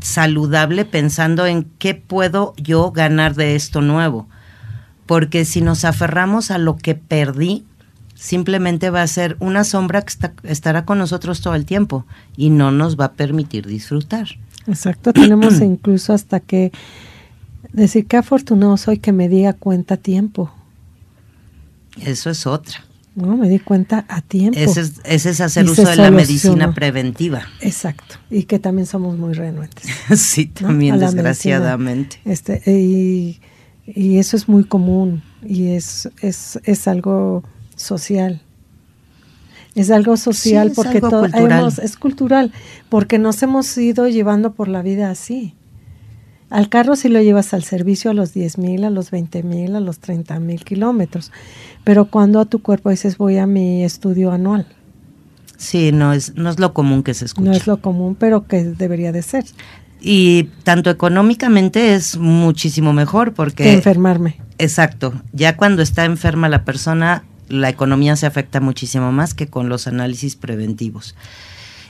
saludable 0.00 0.86
pensando 0.86 1.44
en 1.44 1.64
qué 1.78 1.94
puedo 1.94 2.54
yo 2.56 2.92
ganar 2.92 3.34
de 3.34 3.56
esto 3.56 3.82
nuevo. 3.82 4.26
Porque 5.04 5.44
si 5.44 5.60
nos 5.60 5.84
aferramos 5.84 6.50
a 6.50 6.56
lo 6.56 6.78
que 6.78 6.94
perdí, 6.94 7.66
simplemente 8.14 8.88
va 8.88 9.02
a 9.02 9.06
ser 9.06 9.36
una 9.38 9.64
sombra 9.64 10.00
que 10.00 10.30
estará 10.44 10.86
con 10.86 10.96
nosotros 10.96 11.42
todo 11.42 11.54
el 11.54 11.66
tiempo 11.66 12.06
y 12.38 12.48
no 12.48 12.70
nos 12.70 12.98
va 12.98 13.04
a 13.04 13.12
permitir 13.12 13.66
disfrutar. 13.66 14.26
Exacto, 14.66 15.12
tenemos 15.12 15.60
incluso 15.60 16.14
hasta 16.14 16.40
que 16.40 16.72
decir 17.70 18.06
qué 18.06 18.16
afortunado 18.16 18.78
soy 18.78 18.96
que 18.96 19.12
me 19.12 19.28
diga 19.28 19.52
cuenta 19.52 19.98
tiempo. 19.98 20.50
Eso 22.00 22.30
es 22.30 22.46
otra. 22.46 22.82
No, 23.16 23.34
me 23.34 23.48
di 23.48 23.58
cuenta 23.58 24.04
a 24.08 24.20
tiempo. 24.20 24.58
Ese 24.60 25.30
es, 25.30 25.40
hacer 25.40 25.64
uso 25.64 25.88
de 25.88 25.96
la 25.96 26.10
medicina 26.10 26.74
preventiva. 26.74 27.48
Exacto. 27.62 28.16
Y 28.30 28.42
que 28.42 28.58
también 28.58 28.86
somos 28.86 29.16
muy 29.16 29.32
renuentes. 29.32 29.90
sí, 30.16 30.46
también, 30.46 30.98
desgraciadamente. 30.98 32.20
Este, 32.26 32.62
y, 32.70 33.40
eso 33.86 34.36
es 34.36 34.48
muy 34.48 34.64
común 34.64 35.22
y 35.42 35.68
es, 35.68 36.10
es, 36.20 36.60
es 36.64 36.86
algo 36.88 37.42
social. 37.74 38.42
Es 39.74 39.90
algo 39.90 40.18
social 40.18 40.72
porque 40.74 41.00
todo 41.00 41.26
es 41.26 41.96
cultural, 41.96 42.52
porque 42.90 43.18
nos 43.18 43.42
hemos 43.42 43.78
ido 43.78 44.08
llevando 44.08 44.52
por 44.52 44.68
la 44.68 44.82
vida 44.82 45.10
así. 45.10 45.54
Al 46.48 46.68
carro 46.68 46.94
sí 46.94 47.08
lo 47.08 47.20
llevas 47.20 47.52
al 47.54 47.64
servicio 47.64 48.10
a 48.10 48.14
los 48.14 48.32
10 48.32 48.58
mil, 48.58 48.84
a 48.84 48.90
los 48.90 49.10
20 49.10 49.42
mil, 49.42 49.74
a 49.74 49.80
los 49.80 49.98
30 49.98 50.38
mil 50.38 50.64
kilómetros. 50.64 51.32
Pero 51.82 52.06
cuando 52.06 52.40
a 52.40 52.44
tu 52.44 52.62
cuerpo 52.62 52.90
dices 52.90 53.18
voy 53.18 53.38
a 53.38 53.46
mi 53.46 53.84
estudio 53.84 54.30
anual. 54.30 54.66
Sí, 55.56 55.90
no 55.90 56.12
es, 56.12 56.36
no 56.36 56.50
es 56.50 56.60
lo 56.60 56.72
común 56.72 57.02
que 57.02 57.14
se 57.14 57.24
escucha. 57.24 57.50
No 57.50 57.56
es 57.56 57.66
lo 57.66 57.80
común, 57.80 58.14
pero 58.14 58.46
que 58.46 58.62
debería 58.62 59.10
de 59.10 59.22
ser. 59.22 59.44
Y 60.00 60.50
tanto 60.62 60.90
económicamente 60.90 61.94
es 61.94 62.16
muchísimo 62.16 62.92
mejor 62.92 63.32
porque... 63.32 63.64
Que 63.64 63.72
enfermarme. 63.72 64.36
Exacto. 64.58 65.14
Ya 65.32 65.56
cuando 65.56 65.82
está 65.82 66.04
enferma 66.04 66.48
la 66.48 66.64
persona, 66.64 67.24
la 67.48 67.70
economía 67.70 68.14
se 68.16 68.26
afecta 68.26 68.60
muchísimo 68.60 69.10
más 69.10 69.34
que 69.34 69.48
con 69.48 69.68
los 69.68 69.86
análisis 69.86 70.36
preventivos. 70.36 71.16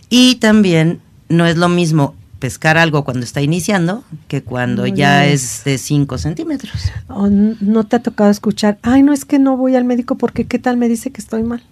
Y 0.08 0.36
también 0.36 1.00
no 1.28 1.46
es 1.46 1.56
lo 1.56 1.68
mismo 1.68 2.14
pescar 2.38 2.78
algo 2.78 3.04
cuando 3.04 3.24
está 3.24 3.40
iniciando 3.40 4.04
que 4.28 4.42
cuando 4.42 4.86
ya 4.86 5.26
es 5.26 5.64
de 5.64 5.78
5 5.78 6.18
centímetros. 6.18 6.92
no 7.08 7.84
te 7.84 7.96
ha 7.96 8.02
tocado 8.02 8.30
escuchar, 8.30 8.78
ay, 8.82 9.02
no 9.02 9.12
es 9.12 9.24
que 9.24 9.38
no 9.38 9.56
voy 9.56 9.76
al 9.76 9.84
médico 9.84 10.16
porque 10.16 10.46
qué 10.46 10.58
tal 10.58 10.76
me 10.76 10.88
dice 10.88 11.10
que 11.10 11.20
estoy 11.20 11.42
mal. 11.42 11.62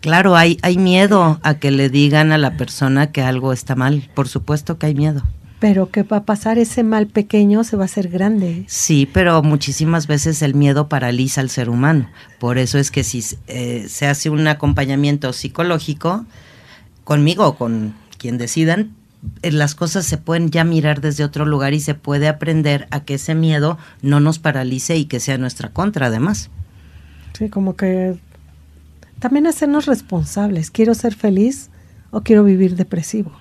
Claro, 0.00 0.36
hay, 0.36 0.58
hay 0.62 0.78
miedo 0.78 1.38
a 1.42 1.54
que 1.54 1.70
le 1.70 1.88
digan 1.88 2.32
a 2.32 2.38
la 2.38 2.56
persona 2.56 3.12
que 3.12 3.22
algo 3.22 3.52
está 3.52 3.76
mal, 3.76 4.08
por 4.14 4.28
supuesto 4.28 4.78
que 4.78 4.86
hay 4.86 4.94
miedo. 4.94 5.22
Pero 5.60 5.90
que 5.90 6.02
va 6.02 6.18
a 6.18 6.24
pasar 6.24 6.56
ese 6.56 6.82
mal 6.82 7.06
pequeño 7.06 7.64
se 7.64 7.76
va 7.76 7.82
a 7.82 7.84
hacer 7.84 8.08
grande. 8.08 8.64
Sí, 8.66 9.06
pero 9.12 9.42
muchísimas 9.42 10.06
veces 10.06 10.40
el 10.40 10.54
miedo 10.54 10.88
paraliza 10.88 11.42
al 11.42 11.50
ser 11.50 11.68
humano. 11.68 12.08
Por 12.38 12.56
eso 12.56 12.78
es 12.78 12.90
que 12.90 13.04
si 13.04 13.22
eh, 13.46 13.84
se 13.88 14.06
hace 14.06 14.30
un 14.30 14.46
acompañamiento 14.48 15.34
psicológico, 15.34 16.24
conmigo 17.04 17.46
o 17.46 17.56
con 17.56 17.94
quien 18.16 18.38
decidan, 18.38 18.94
las 19.42 19.74
cosas 19.74 20.06
se 20.06 20.18
pueden 20.18 20.50
ya 20.50 20.64
mirar 20.64 21.00
desde 21.00 21.24
otro 21.24 21.44
lugar 21.44 21.74
y 21.74 21.80
se 21.80 21.94
puede 21.94 22.28
aprender 22.28 22.86
a 22.90 23.04
que 23.04 23.14
ese 23.14 23.34
miedo 23.34 23.78
no 24.02 24.20
nos 24.20 24.38
paralice 24.38 24.96
y 24.96 25.04
que 25.04 25.20
sea 25.20 25.38
nuestra 25.38 25.70
contra 25.70 26.06
además. 26.06 26.50
Sí, 27.36 27.48
como 27.48 27.76
que 27.76 28.18
también 29.18 29.46
hacernos 29.46 29.86
responsables. 29.86 30.70
¿Quiero 30.70 30.94
ser 30.94 31.14
feliz 31.14 31.70
o 32.10 32.22
quiero 32.22 32.44
vivir 32.44 32.76
depresivo? 32.76 33.32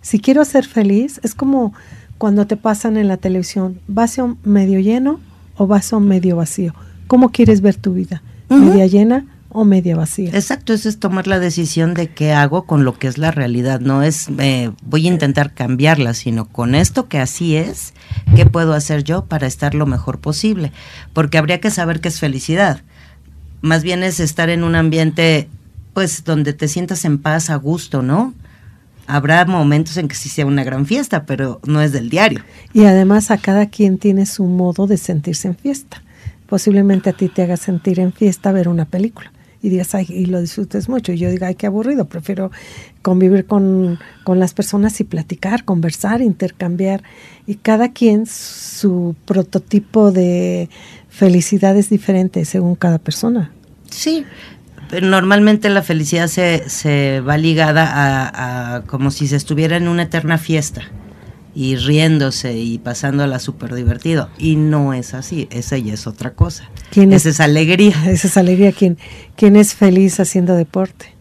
Si 0.00 0.20
quiero 0.20 0.44
ser 0.44 0.66
feliz, 0.66 1.20
es 1.22 1.34
como 1.34 1.74
cuando 2.18 2.46
te 2.46 2.56
pasan 2.56 2.96
en 2.96 3.08
la 3.08 3.18
televisión, 3.18 3.80
vaso 3.86 4.38
medio 4.44 4.80
lleno 4.80 5.20
o 5.56 5.66
vaso 5.66 6.00
medio 6.00 6.36
vacío. 6.36 6.74
¿Cómo 7.06 7.30
quieres 7.30 7.60
ver 7.60 7.76
tu 7.76 7.92
vida? 7.92 8.22
¿Media 8.48 8.86
llena 8.86 9.26
o 9.56 9.64
media 9.64 9.96
vacía? 9.96 10.30
Exacto, 10.34 10.74
eso 10.74 10.88
es 10.88 10.98
tomar 10.98 11.26
la 11.26 11.38
decisión 11.38 11.94
de 11.94 12.08
qué 12.08 12.32
hago 12.32 12.66
con 12.66 12.84
lo 12.84 12.98
que 12.98 13.08
es 13.08 13.16
la 13.16 13.30
realidad. 13.30 13.80
No 13.80 14.02
es 14.02 14.28
eh, 14.38 14.70
voy 14.82 15.06
a 15.06 15.10
intentar 15.10 15.54
cambiarla, 15.54 16.12
sino 16.12 16.46
con 16.46 16.74
esto 16.74 17.08
que 17.08 17.18
así 17.18 17.56
es, 17.56 17.94
¿qué 18.34 18.44
puedo 18.44 18.74
hacer 18.74 19.02
yo 19.02 19.24
para 19.24 19.46
estar 19.46 19.74
lo 19.74 19.86
mejor 19.86 20.20
posible? 20.20 20.72
Porque 21.14 21.38
habría 21.38 21.58
que 21.58 21.70
saber 21.70 22.00
qué 22.00 22.08
es 22.08 22.20
felicidad. 22.20 22.82
Más 23.62 23.82
bien 23.82 24.02
es 24.02 24.20
estar 24.20 24.50
en 24.50 24.62
un 24.62 24.74
ambiente, 24.74 25.48
pues, 25.94 26.24
donde 26.24 26.52
te 26.52 26.68
sientas 26.68 27.06
en 27.06 27.16
paz, 27.16 27.48
a 27.48 27.56
gusto, 27.56 28.02
¿no? 28.02 28.34
habrá 29.08 29.44
momentos 29.44 29.96
en 29.98 30.08
que 30.08 30.16
sí 30.16 30.28
sea 30.28 30.46
una 30.46 30.64
gran 30.64 30.84
fiesta, 30.84 31.26
pero 31.26 31.60
no 31.64 31.80
es 31.80 31.92
del 31.92 32.10
diario. 32.10 32.40
Y 32.72 32.86
además 32.86 33.30
a 33.30 33.38
cada 33.38 33.66
quien 33.66 33.98
tiene 33.98 34.26
su 34.26 34.42
modo 34.46 34.88
de 34.88 34.96
sentirse 34.96 35.46
en 35.46 35.54
fiesta. 35.54 36.02
Posiblemente 36.48 37.10
a 37.10 37.12
ti 37.12 37.28
te 37.28 37.42
haga 37.42 37.56
sentir 37.56 38.00
en 38.00 38.12
fiesta 38.12 38.50
ver 38.50 38.66
una 38.68 38.84
película 38.84 39.30
y 39.62 39.68
digas, 39.68 39.94
ay, 39.94 40.06
y 40.08 40.26
lo 40.26 40.40
disfrutes 40.40 40.88
mucho. 40.88 41.12
Y 41.12 41.18
yo 41.18 41.30
digo, 41.30 41.46
ay, 41.46 41.54
qué 41.54 41.66
aburrido, 41.66 42.06
prefiero 42.06 42.50
convivir 43.02 43.46
con, 43.46 43.98
con 44.24 44.38
las 44.38 44.54
personas 44.54 45.00
y 45.00 45.04
platicar, 45.04 45.64
conversar, 45.64 46.22
intercambiar. 46.22 47.02
Y 47.46 47.56
cada 47.56 47.92
quien 47.92 48.26
su 48.26 49.16
prototipo 49.24 50.12
de 50.12 50.68
felicidad 51.08 51.76
es 51.76 51.90
diferente 51.90 52.44
según 52.44 52.74
cada 52.74 52.98
persona. 52.98 53.50
Sí, 53.90 54.24
normalmente 55.02 55.68
la 55.68 55.82
felicidad 55.82 56.28
se, 56.28 56.68
se 56.68 57.20
va 57.20 57.36
ligada 57.36 57.86
a, 58.76 58.82
como 58.82 59.10
si 59.10 59.26
se 59.26 59.36
estuviera 59.36 59.76
en 59.76 59.88
una 59.88 60.02
eterna 60.02 60.38
fiesta 60.38 60.82
y 61.56 61.76
riéndose 61.76 62.52
y 62.58 62.76
pasándola 62.76 63.38
súper 63.38 63.74
divertido. 63.74 64.28
Y 64.36 64.56
no 64.56 64.92
es 64.92 65.14
así, 65.14 65.48
esa 65.50 65.78
ya 65.78 65.94
es 65.94 66.06
otra 66.06 66.34
cosa. 66.34 66.68
¿Quién 66.90 67.14
es, 67.14 67.24
esa 67.24 67.44
alegría? 67.44 67.94
Esa 68.10 68.28
es 68.28 68.36
alegría. 68.36 68.72
¿Quién, 68.72 68.98
¿Quién 69.36 69.56
es 69.56 69.74
feliz 69.74 70.20
haciendo 70.20 70.54
deporte? 70.54 71.14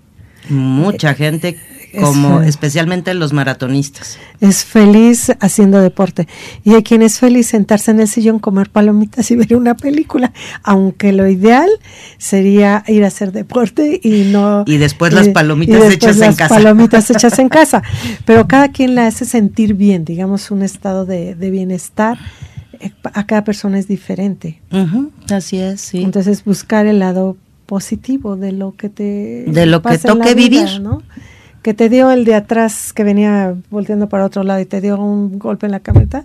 Mucha 0.50 1.14
gente 1.14 1.58
como 2.02 2.42
especialmente 2.42 3.14
los 3.14 3.34
maratonistas. 3.34 4.18
Es 4.42 4.64
feliz 4.64 5.32
haciendo 5.40 5.82
deporte. 5.82 6.28
Y 6.64 6.74
hay 6.74 6.84
quien 6.84 7.02
es 7.02 7.20
feliz 7.20 7.48
sentarse 7.48 7.92
en 7.92 8.00
el 8.00 8.08
sillón, 8.08 8.40
comer 8.40 8.70
palomitas 8.70 9.30
y 9.32 9.36
ver 9.36 9.56
una 9.56 9.76
película, 9.76 10.32
aunque 10.64 11.12
lo 11.12 11.28
ideal 11.28 11.70
sería 12.18 12.84
ir 12.88 13.04
a 13.04 13.08
hacer 13.08 13.32
deporte 13.32 14.00
y 14.04 14.32
no... 14.32 14.64
Y 14.68 14.78
después 14.78 15.14
las 15.14 15.30
palomitas 15.30 15.92
hechas 15.92 16.20
en 16.22 16.34
casa. 16.34 16.56
palomitas 16.56 17.10
hechas 17.10 17.40
en 17.40 17.50
casa. 17.50 17.84
Pero 18.26 18.48
cada 18.48 18.70
quien 18.70 18.96
la 18.96 19.08
hace 19.08 19.26
sentir 19.26 19.74
bien, 19.74 20.06
digamos, 20.06 20.52
un 20.52 20.64
estado 20.64 21.06
de, 21.06 21.36
bienestar 21.36 22.18
eh, 22.80 22.92
a 23.14 23.26
cada 23.26 23.44
persona 23.44 23.80
es 23.80 23.88
diferente. 23.88 24.62
así 25.30 25.58
es, 25.58 25.82
sí. 25.82 26.02
Entonces 26.02 26.44
buscar 26.44 26.86
el 26.86 27.00
lado 27.00 27.38
positivo 27.66 28.36
de 28.36 28.52
lo 28.52 28.76
que 28.76 28.90
te 28.90 29.46
de 29.48 29.66
lo 29.66 29.82
que 29.82 29.98
toque 29.98 30.36
vivir, 30.36 30.82
¿no? 30.82 31.02
Que 31.66 31.74
te 31.74 31.90
dio 31.90 32.12
el 32.12 32.26
de 32.26 32.36
atrás 32.36 32.94
que 32.94 33.04
venía 33.04 33.56
volteando 33.72 34.08
para 34.08 34.24
otro 34.24 34.44
lado 34.44 34.60
y 34.60 34.66
te 34.66 34.82
dio 34.82 35.00
un 35.00 35.40
golpe 35.40 35.66
en 35.66 35.72
la 35.72 35.80
cabeza, 35.80 36.24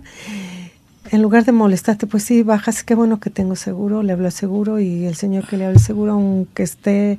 en 1.09 1.23
lugar 1.23 1.45
de 1.45 1.51
molestarte, 1.51 2.05
pues 2.05 2.21
sí, 2.21 2.43
bajas, 2.43 2.83
qué 2.83 2.93
bueno 2.93 3.19
que 3.19 3.31
tengo 3.31 3.55
seguro, 3.55 4.03
le 4.03 4.13
hablo 4.13 4.29
seguro 4.29 4.79
y 4.79 5.05
el 5.05 5.15
señor 5.15 5.47
que 5.47 5.57
le 5.57 5.65
hable 5.65 5.79
seguro, 5.79 6.11
aunque 6.11 6.61
esté 6.61 7.17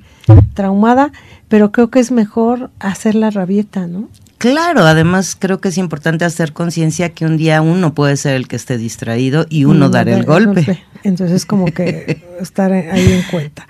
traumada, 0.55 1.11
pero 1.49 1.73
creo 1.73 1.91
que 1.91 1.99
es 1.99 2.13
mejor 2.13 2.71
hacer 2.79 3.17
la 3.17 3.31
rabieta, 3.31 3.89
¿no? 3.89 4.09
Claro, 4.39 4.83
además 4.83 5.37
creo 5.37 5.61
que 5.61 5.71
es 5.71 5.77
importante 5.77 6.25
hacer 6.25 6.53
conciencia 6.53 7.09
que 7.09 7.27
un 7.27 7.37
día 7.37 7.61
uno 7.61 7.93
puede 7.93 8.17
ser 8.17 8.37
el 8.37 8.47
que 8.47 8.55
esté 8.55 8.79
distraído 8.79 9.47
y 9.49 9.65
uno 9.65 9.89
dar 9.89 10.09
el, 10.09 10.25
golpe. 10.25 10.81
Entonces 11.03 11.45
como 11.45 11.65
que 11.65 12.23
estar 12.41 12.73
ahí 12.73 13.15
en 13.15 13.23
cuenta. 13.33 13.67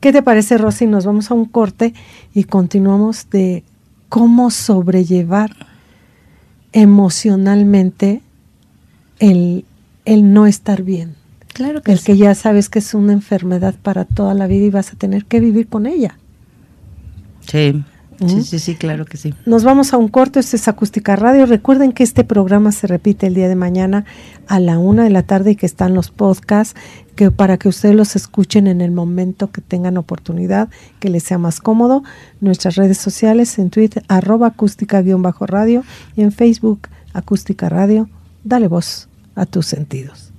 ¿Qué 0.00 0.12
te 0.12 0.20
parece, 0.20 0.58
Rosy? 0.58 0.84
Nos 0.86 1.06
vamos 1.06 1.30
a 1.30 1.34
un 1.34 1.46
corte 1.46 1.94
y 2.34 2.44
continuamos 2.44 3.30
de 3.30 3.64
cómo 4.14 4.52
sobrellevar 4.52 5.50
emocionalmente 6.72 8.20
el, 9.18 9.64
no 10.06 10.46
estar 10.46 10.84
bien. 10.84 11.16
Claro 11.52 11.82
que 11.82 11.90
El 11.90 12.00
que 12.00 12.16
ya 12.16 12.32
sabes 12.36 12.68
que 12.68 12.78
es 12.78 12.94
una 12.94 13.12
enfermedad 13.12 13.74
para 13.82 14.04
toda 14.04 14.34
la 14.34 14.46
vida 14.46 14.66
y 14.66 14.70
vas 14.70 14.92
a 14.92 14.96
tener 14.96 15.24
que 15.24 15.40
vivir 15.40 15.66
con 15.66 15.86
ella. 15.86 16.16
Sí, 17.40 17.82
Sí, 18.26 18.42
sí, 18.42 18.58
sí, 18.58 18.74
claro 18.74 19.04
que 19.04 19.16
sí. 19.16 19.34
Nos 19.46 19.64
vamos 19.64 19.92
a 19.92 19.96
un 19.96 20.08
corto, 20.08 20.40
esto 20.40 20.56
es 20.56 20.68
Acústica 20.68 21.16
Radio. 21.16 21.46
Recuerden 21.46 21.92
que 21.92 22.02
este 22.02 22.24
programa 22.24 22.72
se 22.72 22.86
repite 22.86 23.26
el 23.26 23.34
día 23.34 23.48
de 23.48 23.56
mañana 23.56 24.04
a 24.46 24.60
la 24.60 24.78
una 24.78 25.04
de 25.04 25.10
la 25.10 25.22
tarde 25.22 25.52
y 25.52 25.56
que 25.56 25.66
están 25.66 25.94
los 25.94 26.10
podcasts 26.10 26.74
que 27.14 27.30
para 27.30 27.58
que 27.58 27.68
ustedes 27.68 27.94
los 27.94 28.16
escuchen 28.16 28.66
en 28.66 28.80
el 28.80 28.90
momento 28.90 29.50
que 29.50 29.60
tengan 29.60 29.96
oportunidad, 29.96 30.68
que 31.00 31.10
les 31.10 31.22
sea 31.22 31.38
más 31.38 31.60
cómodo. 31.60 32.02
Nuestras 32.40 32.76
redes 32.76 32.98
sociales 32.98 33.58
en 33.58 33.70
Twitter, 33.70 34.02
arroba 34.08 34.48
acústica-radio 34.48 35.84
y 36.16 36.22
en 36.22 36.32
Facebook, 36.32 36.88
acústica 37.12 37.68
radio. 37.68 38.08
Dale 38.42 38.68
voz 38.68 39.08
a 39.34 39.46
tus 39.46 39.66
sentidos. 39.66 40.32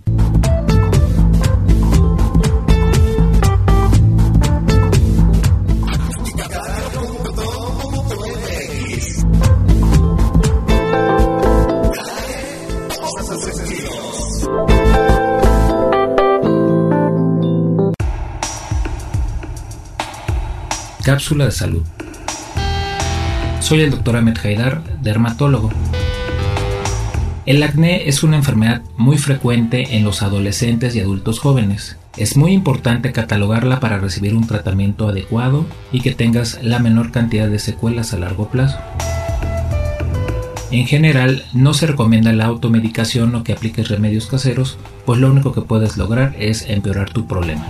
Cápsula 21.05 21.45
de 21.45 21.51
salud. 21.51 21.83
Soy 23.59 23.81
el 23.81 23.91
Dr. 23.91 24.17
Ahmed 24.17 24.39
Haidar, 24.43 24.81
dermatólogo. 25.03 25.69
El 27.45 27.62
acné 27.62 28.09
es 28.09 28.24
una 28.24 28.38
enfermedad 28.38 28.81
muy 28.97 29.19
frecuente 29.19 29.97
en 29.97 30.03
los 30.03 30.24
adolescentes 30.24 30.95
y 30.95 31.01
adultos 31.01 31.39
jóvenes. 31.39 31.95
Es 32.17 32.35
muy 32.38 32.53
importante 32.53 33.12
catalogarla 33.12 33.79
para 33.79 34.00
recibir 34.00 34.33
un 34.33 34.47
tratamiento 34.47 35.07
adecuado 35.07 35.67
y 35.91 36.01
que 36.01 36.15
tengas 36.15 36.57
la 36.63 36.79
menor 36.79 37.12
cantidad 37.12 37.50
de 37.50 37.59
secuelas 37.59 38.12
a 38.15 38.17
largo 38.17 38.50
plazo. 38.50 38.79
En 40.71 40.88
general, 40.88 41.45
no 41.53 41.75
se 41.75 41.85
recomienda 41.85 42.33
la 42.33 42.45
automedicación 42.45 43.35
o 43.35 43.43
que 43.43 43.53
apliques 43.53 43.89
remedios 43.89 44.25
caseros, 44.25 44.79
pues 45.05 45.19
lo 45.19 45.29
único 45.29 45.53
que 45.53 45.62
puedes 45.62 45.97
lograr 45.97 46.35
es 46.39 46.63
empeorar 46.67 47.12
tu 47.12 47.27
problema. 47.27 47.67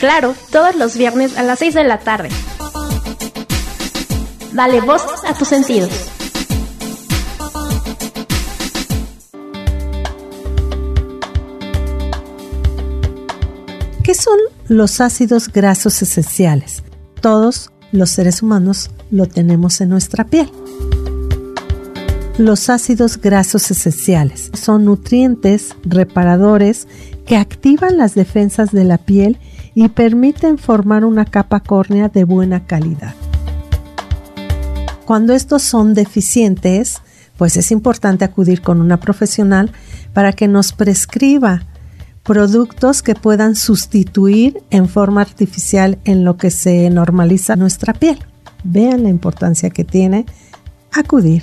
Claro, 0.00 0.34
todos 0.50 0.74
los 0.74 0.96
viernes 0.96 1.36
a 1.38 1.42
las 1.42 1.60
6 1.60 1.74
de 1.74 1.84
la 1.84 1.98
tarde. 1.98 2.28
Dale 4.52 4.80
voz 4.80 5.04
a 5.26 5.34
tus 5.34 5.48
sentidos. 5.48 5.90
¿Qué 14.02 14.14
son 14.14 14.38
los 14.66 15.00
ácidos 15.00 15.48
grasos 15.48 16.02
esenciales? 16.02 16.82
Todos 17.20 17.70
los 17.92 18.10
seres 18.10 18.42
humanos 18.42 18.90
lo 19.10 19.26
tenemos 19.26 19.80
en 19.80 19.90
nuestra 19.90 20.24
piel. 20.24 20.50
Los 22.38 22.70
ácidos 22.70 23.20
grasos 23.20 23.70
esenciales 23.70 24.50
son 24.54 24.86
nutrientes 24.86 25.76
reparadores 25.84 26.88
que 27.26 27.36
activan 27.36 27.98
las 27.98 28.14
defensas 28.14 28.72
de 28.72 28.84
la 28.84 28.96
piel 28.96 29.38
y 29.74 29.88
permiten 29.88 30.56
formar 30.56 31.04
una 31.04 31.26
capa 31.26 31.60
córnea 31.60 32.08
de 32.08 32.24
buena 32.24 32.66
calidad. 32.66 33.14
Cuando 35.04 35.34
estos 35.34 35.62
son 35.62 35.92
deficientes, 35.92 37.02
pues 37.36 37.58
es 37.58 37.70
importante 37.70 38.24
acudir 38.24 38.62
con 38.62 38.80
una 38.80 38.98
profesional 38.98 39.70
para 40.14 40.32
que 40.32 40.48
nos 40.48 40.72
prescriba 40.72 41.64
productos 42.22 43.02
que 43.02 43.14
puedan 43.14 43.56
sustituir 43.56 44.62
en 44.70 44.88
forma 44.88 45.20
artificial 45.20 45.98
en 46.04 46.24
lo 46.24 46.38
que 46.38 46.50
se 46.50 46.88
normaliza 46.88 47.56
nuestra 47.56 47.92
piel. 47.92 48.24
Vean 48.64 49.02
la 49.02 49.10
importancia 49.10 49.68
que 49.68 49.84
tiene 49.84 50.24
acudir 50.92 51.42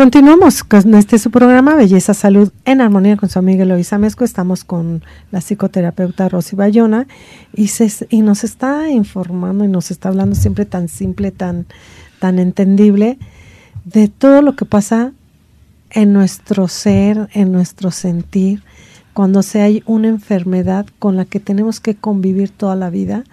Continuamos 0.00 0.64
con 0.64 0.94
este 0.94 1.18
su 1.18 1.30
programa 1.30 1.74
Belleza 1.74 2.14
Salud 2.14 2.50
en 2.64 2.80
armonía 2.80 3.18
con 3.18 3.28
su 3.28 3.38
amiga 3.38 3.64
Eloisa 3.64 3.98
Mezco. 3.98 4.24
Estamos 4.24 4.64
con 4.64 5.04
la 5.30 5.42
psicoterapeuta 5.42 6.30
Rosy 6.30 6.56
Bayona 6.56 7.06
y, 7.52 7.68
se, 7.68 8.06
y 8.08 8.22
nos 8.22 8.42
está 8.42 8.88
informando 8.88 9.62
y 9.62 9.68
nos 9.68 9.90
está 9.90 10.08
hablando 10.08 10.36
siempre 10.36 10.64
tan 10.64 10.88
simple, 10.88 11.32
tan, 11.32 11.66
tan 12.18 12.38
entendible 12.38 13.18
de 13.84 14.08
todo 14.08 14.40
lo 14.40 14.56
que 14.56 14.64
pasa 14.64 15.12
en 15.90 16.14
nuestro 16.14 16.66
ser, 16.66 17.28
en 17.34 17.52
nuestro 17.52 17.90
sentir, 17.90 18.62
cuando 19.12 19.42
se 19.42 19.60
hay 19.60 19.82
una 19.84 20.08
enfermedad 20.08 20.86
con 20.98 21.16
la 21.16 21.26
que 21.26 21.40
tenemos 21.40 21.78
que 21.78 21.94
convivir 21.94 22.48
toda 22.48 22.74
la 22.74 22.88
vida 22.88 23.24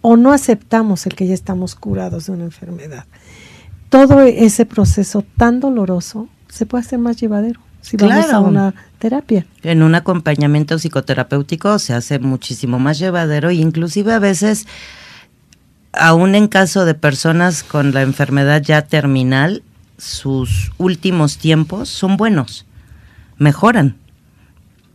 o 0.00 0.16
no 0.16 0.32
aceptamos 0.32 1.04
el 1.04 1.14
que 1.14 1.26
ya 1.26 1.34
estamos 1.34 1.74
curados 1.74 2.24
de 2.24 2.32
una 2.32 2.44
enfermedad. 2.44 3.04
Todo 3.88 4.22
ese 4.22 4.66
proceso 4.66 5.24
tan 5.36 5.60
doloroso 5.60 6.28
se 6.48 6.66
puede 6.66 6.84
hacer 6.84 6.98
más 6.98 7.16
llevadero 7.16 7.60
si 7.80 7.96
vamos 7.96 8.30
a 8.32 8.40
una 8.40 8.74
terapia. 8.98 9.46
En 9.62 9.82
un 9.82 9.94
acompañamiento 9.94 10.76
psicoterapéutico 10.76 11.78
se 11.78 11.94
hace 11.94 12.18
muchísimo 12.18 12.80
más 12.80 12.98
llevadero 12.98 13.50
e 13.50 13.54
inclusive 13.54 14.12
a 14.12 14.18
veces 14.18 14.66
aún 15.92 16.34
en 16.34 16.48
caso 16.48 16.84
de 16.84 16.94
personas 16.94 17.62
con 17.62 17.92
la 17.92 18.02
enfermedad 18.02 18.62
ya 18.62 18.82
terminal, 18.82 19.62
sus 19.98 20.72
últimos 20.78 21.38
tiempos 21.38 21.88
son 21.88 22.16
buenos, 22.16 22.66
mejoran. 23.38 23.96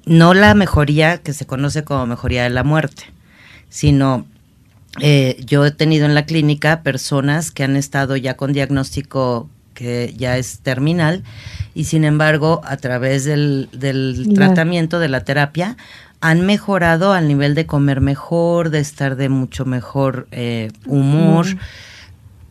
No 0.06 0.34
la 0.34 0.54
mejoría 0.54 1.20
que 1.20 1.34
se 1.34 1.46
conoce 1.46 1.84
como 1.84 2.06
mejoría 2.08 2.44
de 2.44 2.50
la 2.50 2.63
muerte, 2.63 3.04
sino 3.70 4.26
eh, 4.99 5.41
yo 5.45 5.65
he 5.65 5.71
tenido 5.71 6.06
en 6.06 6.15
la 6.15 6.25
clínica 6.25 6.84
personas 6.84 7.51
que 7.51 7.63
han 7.63 7.75
estado 7.75 8.17
ya 8.17 8.36
con 8.36 8.51
diagnóstico 8.51 9.49
que 9.73 10.13
ya 10.17 10.38
es 10.38 10.60
terminal 10.60 11.23
y 11.73 11.86
sin 11.86 12.04
embargo 12.04 12.62
a 12.65 12.75
través 12.77 13.23
del, 13.23 13.69
tratamiento 14.36 14.99
de 14.99 15.08
la 15.08 15.23
terapia 15.23 15.77
han 16.19 16.45
mejorado 16.45 17.13
al 17.13 17.27
nivel 17.27 17.56
de 17.56 17.65
comer 17.65 18.01
mejor, 18.01 18.69
de 18.69 18.80
estar 18.80 19.15
de 19.15 19.30
mucho 19.30 19.65
mejor 19.65 20.27
eh, 20.32 20.71
humor, 20.86 21.47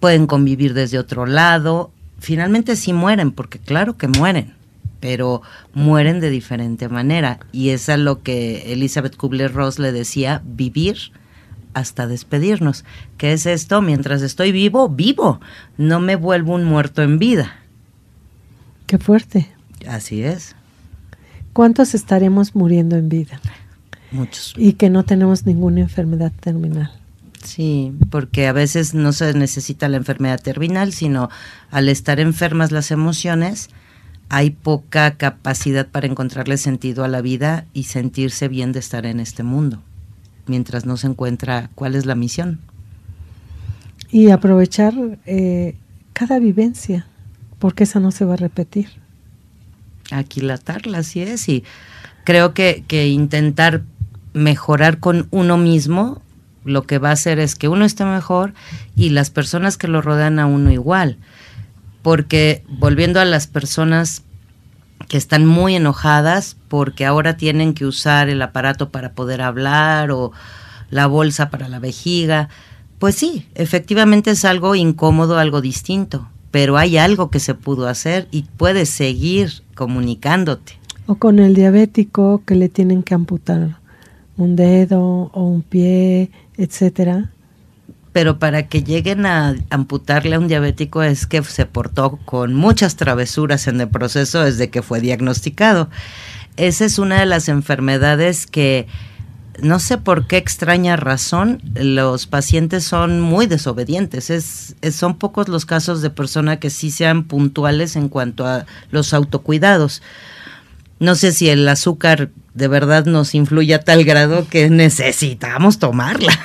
pueden 0.00 0.26
convivir 0.26 0.74
desde 0.74 0.98
otro 0.98 1.24
lado. 1.26 1.92
Finalmente 2.18 2.74
sí 2.74 2.92
mueren, 2.92 3.30
porque 3.30 3.60
claro 3.60 3.96
que 3.96 4.08
mueren, 4.08 4.54
pero 4.98 5.42
mueren 5.72 6.18
de 6.18 6.30
diferente 6.30 6.88
manera. 6.88 7.38
Y 7.52 7.68
es 7.68 7.88
a 7.88 7.96
lo 7.96 8.22
que 8.24 8.72
Elizabeth 8.72 9.16
Kubler-Ross 9.16 9.78
le 9.78 9.92
decía, 9.92 10.42
vivir 10.44 11.12
hasta 11.74 12.06
despedirnos. 12.06 12.84
¿Qué 13.16 13.32
es 13.32 13.46
esto? 13.46 13.82
Mientras 13.82 14.22
estoy 14.22 14.52
vivo, 14.52 14.88
vivo. 14.88 15.40
No 15.76 16.00
me 16.00 16.16
vuelvo 16.16 16.54
un 16.54 16.64
muerto 16.64 17.02
en 17.02 17.18
vida. 17.18 17.56
Qué 18.86 18.98
fuerte. 18.98 19.50
Así 19.88 20.22
es. 20.22 20.56
¿Cuántos 21.52 21.94
estaremos 21.94 22.54
muriendo 22.54 22.96
en 22.96 23.08
vida? 23.08 23.40
Muchos. 24.10 24.54
Y 24.56 24.74
que 24.74 24.90
no 24.90 25.04
tenemos 25.04 25.46
ninguna 25.46 25.80
enfermedad 25.80 26.32
terminal. 26.40 26.90
Sí, 27.44 27.92
porque 28.10 28.46
a 28.48 28.52
veces 28.52 28.94
no 28.94 29.12
se 29.12 29.32
necesita 29.34 29.88
la 29.88 29.96
enfermedad 29.96 30.40
terminal, 30.40 30.92
sino 30.92 31.30
al 31.70 31.88
estar 31.88 32.20
enfermas 32.20 32.70
las 32.70 32.90
emociones, 32.90 33.70
hay 34.28 34.50
poca 34.50 35.16
capacidad 35.16 35.88
para 35.88 36.06
encontrarle 36.06 36.56
sentido 36.58 37.02
a 37.02 37.08
la 37.08 37.20
vida 37.20 37.66
y 37.72 37.84
sentirse 37.84 38.48
bien 38.48 38.72
de 38.72 38.78
estar 38.78 39.06
en 39.06 39.20
este 39.20 39.42
mundo, 39.42 39.82
mientras 40.50 40.84
no 40.84 40.96
se 40.96 41.06
encuentra 41.06 41.70
cuál 41.74 41.94
es 41.94 42.04
la 42.04 42.14
misión. 42.14 42.60
Y 44.10 44.30
aprovechar 44.30 44.92
eh, 45.24 45.76
cada 46.12 46.38
vivencia, 46.38 47.06
porque 47.58 47.84
esa 47.84 48.00
no 48.00 48.10
se 48.10 48.24
va 48.24 48.34
a 48.34 48.36
repetir. 48.36 48.88
Aquilatarla, 50.10 50.98
así 50.98 51.20
es, 51.22 51.48
y 51.48 51.64
creo 52.24 52.52
que, 52.52 52.84
que 52.88 53.08
intentar 53.08 53.82
mejorar 54.32 54.98
con 54.98 55.28
uno 55.30 55.56
mismo 55.56 56.20
lo 56.64 56.82
que 56.82 56.98
va 56.98 57.10
a 57.10 57.12
hacer 57.12 57.38
es 57.38 57.54
que 57.54 57.68
uno 57.68 57.84
esté 57.84 58.04
mejor 58.04 58.52
y 58.96 59.10
las 59.10 59.30
personas 59.30 59.76
que 59.76 59.88
lo 59.88 60.02
rodean 60.02 60.38
a 60.38 60.46
uno 60.46 60.70
igual. 60.70 61.16
Porque 62.02 62.64
volviendo 62.68 63.20
a 63.20 63.24
las 63.24 63.46
personas 63.46 64.22
que 65.08 65.16
están 65.16 65.46
muy 65.46 65.76
enojadas 65.76 66.56
porque 66.70 67.04
ahora 67.04 67.36
tienen 67.36 67.74
que 67.74 67.84
usar 67.84 68.30
el 68.30 68.40
aparato 68.40 68.90
para 68.90 69.12
poder 69.12 69.42
hablar 69.42 70.12
o 70.12 70.30
la 70.88 71.08
bolsa 71.08 71.50
para 71.50 71.68
la 71.68 71.80
vejiga, 71.80 72.48
pues 73.00 73.16
sí, 73.16 73.46
efectivamente 73.56 74.30
es 74.30 74.44
algo 74.44 74.76
incómodo, 74.76 75.36
algo 75.38 75.60
distinto, 75.60 76.28
pero 76.52 76.78
hay 76.78 76.96
algo 76.96 77.28
que 77.28 77.40
se 77.40 77.54
pudo 77.54 77.88
hacer 77.88 78.28
y 78.30 78.44
puedes 78.56 78.88
seguir 78.88 79.62
comunicándote. 79.74 80.78
O 81.06 81.16
con 81.16 81.40
el 81.40 81.54
diabético 81.54 82.42
que 82.46 82.54
le 82.54 82.68
tienen 82.68 83.02
que 83.02 83.14
amputar 83.14 83.76
un 84.36 84.54
dedo 84.54 85.30
o 85.34 85.44
un 85.44 85.62
pie 85.62 86.30
etcétera. 86.56 87.30
Pero 88.12 88.38
para 88.38 88.68
que 88.68 88.82
lleguen 88.82 89.24
a 89.24 89.56
amputarle 89.70 90.34
a 90.34 90.38
un 90.38 90.48
diabético 90.48 91.02
es 91.02 91.26
que 91.26 91.42
se 91.42 91.66
portó 91.66 92.18
con 92.24 92.54
muchas 92.54 92.96
travesuras 92.96 93.66
en 93.66 93.80
el 93.80 93.88
proceso 93.88 94.42
desde 94.42 94.68
que 94.68 94.82
fue 94.82 95.00
diagnosticado. 95.00 95.88
Esa 96.60 96.84
es 96.84 96.98
una 96.98 97.20
de 97.20 97.26
las 97.26 97.48
enfermedades 97.48 98.46
que 98.46 98.86
no 99.62 99.78
sé 99.78 99.96
por 99.96 100.26
qué 100.26 100.36
extraña 100.36 100.94
razón, 100.96 101.62
los 101.74 102.26
pacientes 102.26 102.84
son 102.84 103.20
muy 103.20 103.46
desobedientes. 103.46 104.28
Es, 104.28 104.76
son 104.92 105.16
pocos 105.16 105.48
los 105.48 105.64
casos 105.64 106.02
de 106.02 106.10
personas 106.10 106.58
que 106.58 106.68
sí 106.68 106.90
sean 106.90 107.24
puntuales 107.24 107.96
en 107.96 108.10
cuanto 108.10 108.46
a 108.46 108.66
los 108.90 109.14
autocuidados. 109.14 110.02
No 110.98 111.14
sé 111.14 111.32
si 111.32 111.48
el 111.48 111.66
azúcar 111.66 112.30
de 112.52 112.68
verdad 112.68 113.06
nos 113.06 113.34
influye 113.34 113.72
a 113.72 113.82
tal 113.82 114.04
grado 114.04 114.46
que 114.48 114.68
necesitamos 114.68 115.78
tomarla. 115.78 116.38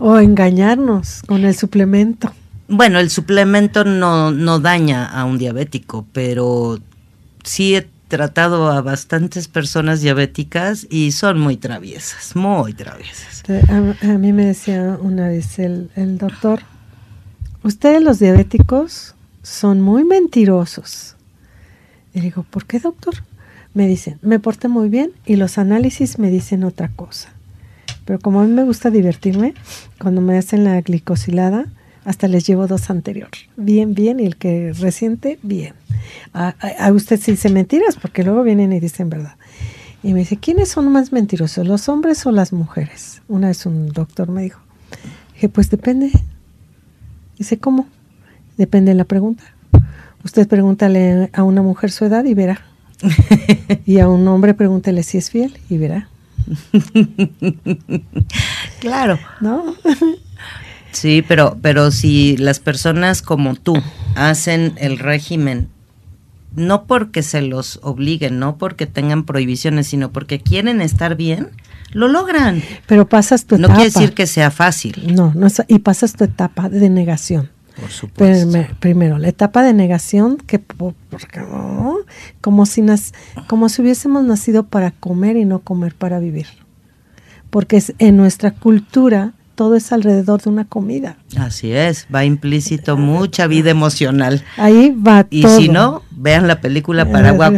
o 0.00 0.18
engañarnos 0.18 1.22
con 1.26 1.46
el 1.46 1.56
suplemento. 1.56 2.30
Bueno, 2.68 3.00
el 3.00 3.08
suplemento 3.08 3.84
no, 3.84 4.32
no 4.32 4.60
daña 4.60 5.06
a 5.06 5.24
un 5.24 5.38
diabético, 5.38 6.06
pero 6.12 6.78
sí 7.42 7.76
he 7.76 7.91
tratado 8.12 8.70
a 8.70 8.82
bastantes 8.82 9.48
personas 9.48 10.02
diabéticas 10.02 10.86
y 10.90 11.12
son 11.12 11.40
muy 11.40 11.56
traviesas, 11.56 12.36
muy 12.36 12.74
traviesas. 12.74 13.42
A, 14.02 14.18
mí 14.18 14.34
me 14.34 14.44
decía 14.44 14.98
una 15.00 15.28
vez 15.28 15.58
el, 15.58 15.90
el 15.96 16.18
doctor, 16.18 16.60
ustedes 17.62 18.02
los 18.02 18.18
diabéticos 18.18 19.14
son 19.42 19.80
muy 19.80 20.04
mentirosos. 20.04 21.16
Y 22.12 22.20
digo, 22.20 22.42
¿por 22.42 22.66
qué 22.66 22.80
doctor? 22.80 23.14
me 23.74 23.86
dicen, 23.86 24.18
me 24.20 24.38
porté 24.38 24.68
muy 24.68 24.88
bien 24.90 25.12
y 25.24 25.36
los 25.36 25.56
análisis 25.56 26.18
me 26.18 26.30
dicen 26.30 26.64
otra 26.64 26.88
cosa. 26.88 27.30
Pero 28.04 28.18
como 28.18 28.40
a 28.40 28.44
mí 28.44 28.52
me 28.52 28.64
gusta 28.64 28.90
divertirme, 28.90 29.54
cuando 29.98 30.20
me 30.20 30.36
hacen 30.36 30.64
la 30.64 30.78
glicosilada, 30.80 31.66
hasta 32.04 32.28
les 32.28 32.46
llevo 32.46 32.66
dos 32.66 32.90
anteriores. 32.90 33.48
Bien, 33.56 33.94
bien, 33.94 34.20
y 34.20 34.26
el 34.26 34.36
que 34.36 34.72
reciente, 34.72 35.38
bien. 35.42 35.74
A, 36.32 36.54
usted 36.92 37.20
sí 37.20 37.32
dice 37.32 37.48
mentiras, 37.48 37.96
porque 38.00 38.24
luego 38.24 38.42
vienen 38.42 38.72
y 38.72 38.80
dicen 38.80 39.08
verdad. 39.08 39.36
Y 40.02 40.14
me 40.14 40.20
dice, 40.20 40.36
¿quiénes 40.36 40.68
son 40.68 40.90
más 40.90 41.12
mentirosos, 41.12 41.66
los 41.66 41.88
hombres 41.88 42.26
o 42.26 42.32
las 42.32 42.52
mujeres? 42.52 43.22
Una 43.28 43.48
vez 43.48 43.66
un 43.66 43.88
doctor 43.88 44.28
me 44.28 44.42
dijo. 44.42 44.60
Dije, 45.34 45.48
pues 45.48 45.70
depende. 45.70 46.10
Dice, 47.38 47.58
¿cómo? 47.58 47.86
Depende 48.56 48.90
de 48.90 48.96
la 48.96 49.04
pregunta. 49.04 49.44
Usted 50.24 50.48
pregúntale 50.48 51.30
a 51.32 51.42
una 51.44 51.62
mujer 51.62 51.90
su 51.90 52.04
edad 52.04 52.24
y 52.24 52.34
verá. 52.34 52.60
y 53.86 53.98
a 53.98 54.08
un 54.08 54.26
hombre 54.28 54.54
pregúntele 54.54 55.02
si 55.02 55.18
es 55.18 55.30
fiel 55.30 55.58
y 55.68 55.78
verá. 55.78 56.08
claro. 58.80 59.18
¿No? 59.40 59.76
sí, 60.92 61.24
pero, 61.26 61.58
pero 61.60 61.90
si 61.90 62.36
las 62.36 62.60
personas 62.60 63.22
como 63.22 63.54
tú 63.56 63.74
hacen 64.14 64.74
el 64.76 64.98
régimen 64.98 65.68
no 66.54 66.84
porque 66.84 67.22
se 67.22 67.42
los 67.42 67.80
obliguen, 67.82 68.38
no 68.38 68.58
porque 68.58 68.86
tengan 68.86 69.24
prohibiciones, 69.24 69.86
sino 69.86 70.12
porque 70.12 70.40
quieren 70.40 70.80
estar 70.80 71.16
bien, 71.16 71.50
lo 71.92 72.08
logran. 72.08 72.62
Pero 72.86 73.08
pasas 73.08 73.46
tu 73.46 73.56
etapa. 73.56 73.68
No 73.68 73.74
quiere 73.74 73.90
decir 73.90 74.14
que 74.14 74.26
sea 74.26 74.50
fácil. 74.50 75.14
No, 75.14 75.32
no 75.34 75.48
y 75.68 75.78
pasas 75.78 76.12
tu 76.14 76.24
etapa 76.24 76.68
de 76.68 76.90
negación. 76.90 77.50
Por 77.80 77.90
supuesto. 77.90 78.58
Primero, 78.80 79.18
la 79.18 79.28
etapa 79.28 79.62
de 79.62 79.72
negación, 79.72 80.36
que 80.36 80.60
como, 82.40 82.66
si 82.66 82.84
como 83.46 83.68
si 83.70 83.82
hubiésemos 83.82 84.24
nacido 84.24 84.66
para 84.66 84.90
comer 84.90 85.36
y 85.36 85.46
no 85.46 85.60
comer 85.60 85.94
para 85.94 86.18
vivir. 86.18 86.46
Porque 87.48 87.78
es, 87.78 87.94
en 87.98 88.16
nuestra 88.18 88.50
cultura 88.50 89.32
todo 89.62 89.76
es 89.76 89.92
alrededor 89.92 90.42
de 90.42 90.50
una 90.50 90.64
comida. 90.64 91.18
Así 91.38 91.70
es, 91.70 92.08
va 92.12 92.24
implícito 92.24 92.96
mucha 92.96 93.46
vida 93.46 93.70
emocional. 93.70 94.42
Ahí 94.56 94.90
va 94.90 95.24
y 95.30 95.42
todo. 95.42 95.56
Y 95.56 95.62
si 95.62 95.68
no, 95.68 96.02
vean 96.10 96.48
la 96.48 96.60
película 96.60 97.08
para 97.08 97.28
agua, 97.28 97.52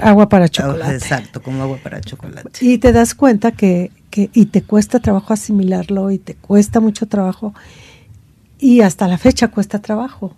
agua 0.00 0.30
para 0.30 0.48
chocolate. 0.48 0.94
Exacto, 0.94 1.42
como 1.42 1.62
agua 1.62 1.76
para 1.82 2.00
chocolate. 2.00 2.48
Y 2.62 2.78
te 2.78 2.92
das 2.92 3.14
cuenta 3.14 3.52
que, 3.52 3.90
que, 4.08 4.30
y 4.32 4.46
te 4.46 4.62
cuesta 4.62 5.00
trabajo 5.00 5.34
asimilarlo 5.34 6.10
y 6.10 6.16
te 6.16 6.34
cuesta 6.34 6.80
mucho 6.80 7.04
trabajo 7.08 7.52
y 8.58 8.80
hasta 8.80 9.06
la 9.06 9.18
fecha 9.18 9.48
cuesta 9.48 9.80
trabajo. 9.80 10.34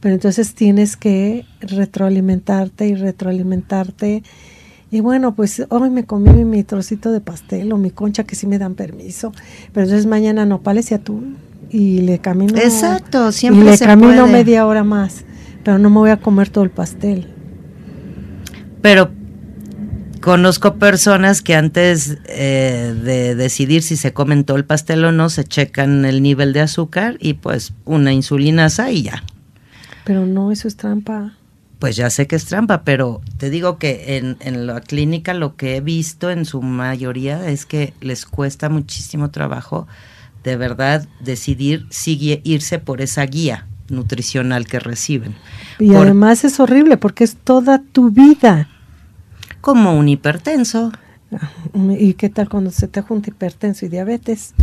Pero 0.00 0.16
entonces 0.16 0.54
tienes 0.54 0.98
que 0.98 1.46
retroalimentarte 1.62 2.88
y 2.88 2.94
retroalimentarte 2.94 4.22
y 4.90 5.00
bueno, 5.00 5.34
pues 5.34 5.64
hoy 5.68 5.90
me 5.90 6.04
comí 6.04 6.44
mi 6.44 6.64
trocito 6.64 7.12
de 7.12 7.20
pastel 7.20 7.72
o 7.72 7.76
mi 7.76 7.90
concha 7.90 8.24
que 8.24 8.34
sí 8.34 8.46
me 8.46 8.58
dan 8.58 8.74
permiso, 8.74 9.32
pero 9.72 9.84
entonces 9.84 10.06
mañana 10.06 10.46
nopales 10.46 10.90
y 10.90 10.94
atún 10.94 11.36
y 11.70 12.00
le 12.00 12.20
camino. 12.20 12.56
Exacto, 12.56 13.30
siempre 13.32 13.68
y 13.68 13.70
le 13.72 13.78
camino 13.78 14.26
media 14.26 14.66
hora 14.66 14.84
más, 14.84 15.24
pero 15.62 15.78
no 15.78 15.90
me 15.90 15.96
voy 15.96 16.10
a 16.10 16.16
comer 16.16 16.48
todo 16.48 16.64
el 16.64 16.70
pastel. 16.70 17.28
Pero 18.80 19.10
conozco 20.22 20.76
personas 20.76 21.42
que 21.42 21.54
antes 21.54 22.16
eh, 22.26 22.94
de 23.04 23.34
decidir 23.34 23.82
si 23.82 23.96
se 23.96 24.14
comen 24.14 24.44
todo 24.44 24.56
el 24.56 24.64
pastel 24.64 25.04
o 25.04 25.12
no, 25.12 25.28
se 25.28 25.44
checan 25.44 26.06
el 26.06 26.22
nivel 26.22 26.54
de 26.54 26.62
azúcar 26.62 27.18
y 27.20 27.34
pues 27.34 27.74
una 27.84 28.14
insulinasa 28.14 28.90
y 28.90 29.02
ya. 29.02 29.22
Pero 30.04 30.24
no, 30.24 30.50
eso 30.50 30.66
es 30.66 30.76
trampa 30.76 31.37
pues 31.78 31.96
ya 31.96 32.10
sé 32.10 32.26
que 32.26 32.36
es 32.36 32.46
trampa, 32.46 32.82
pero 32.82 33.20
te 33.36 33.50
digo 33.50 33.78
que 33.78 34.16
en, 34.16 34.36
en, 34.40 34.66
la 34.66 34.80
clínica 34.80 35.34
lo 35.34 35.56
que 35.56 35.76
he 35.76 35.80
visto 35.80 36.30
en 36.30 36.44
su 36.44 36.60
mayoría 36.60 37.48
es 37.48 37.66
que 37.66 37.94
les 38.00 38.26
cuesta 38.26 38.68
muchísimo 38.68 39.30
trabajo 39.30 39.86
de 40.44 40.56
verdad 40.56 41.06
decidir 41.20 41.86
sigue, 41.90 42.40
irse 42.44 42.78
por 42.78 43.00
esa 43.00 43.24
guía 43.24 43.66
nutricional 43.88 44.66
que 44.66 44.80
reciben. 44.80 45.34
Y 45.78 45.94
además 45.94 46.44
es 46.44 46.60
horrible 46.60 46.96
porque 46.96 47.24
es 47.24 47.36
toda 47.36 47.82
tu 47.92 48.10
vida. 48.10 48.68
Como 49.60 49.96
un 49.96 50.08
hipertenso. 50.08 50.92
Ah, 51.32 51.50
¿Y 51.98 52.14
qué 52.14 52.28
tal 52.28 52.48
cuando 52.48 52.70
se 52.70 52.88
te 52.88 53.02
junta 53.02 53.30
hipertenso 53.30 53.86
y 53.86 53.88
diabetes? 53.88 54.54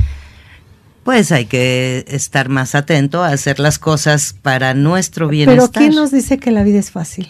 Pues 1.05 1.31
hay 1.31 1.45
que 1.45 2.03
estar 2.07 2.49
más 2.49 2.73
atento 2.73 3.23
a 3.23 3.27
hacer 3.27 3.59
las 3.59 3.77
cosas 3.77 4.35
para 4.41 4.73
nuestro 4.73 5.27
bienestar. 5.27 5.69
Pero 5.71 5.85
¿quién 5.85 5.95
nos 5.95 6.09
dice 6.09 6.39
que 6.39 6.49
la 6.49 6.63
vida 6.63 6.79
es 6.79 6.89
fácil? 6.89 7.29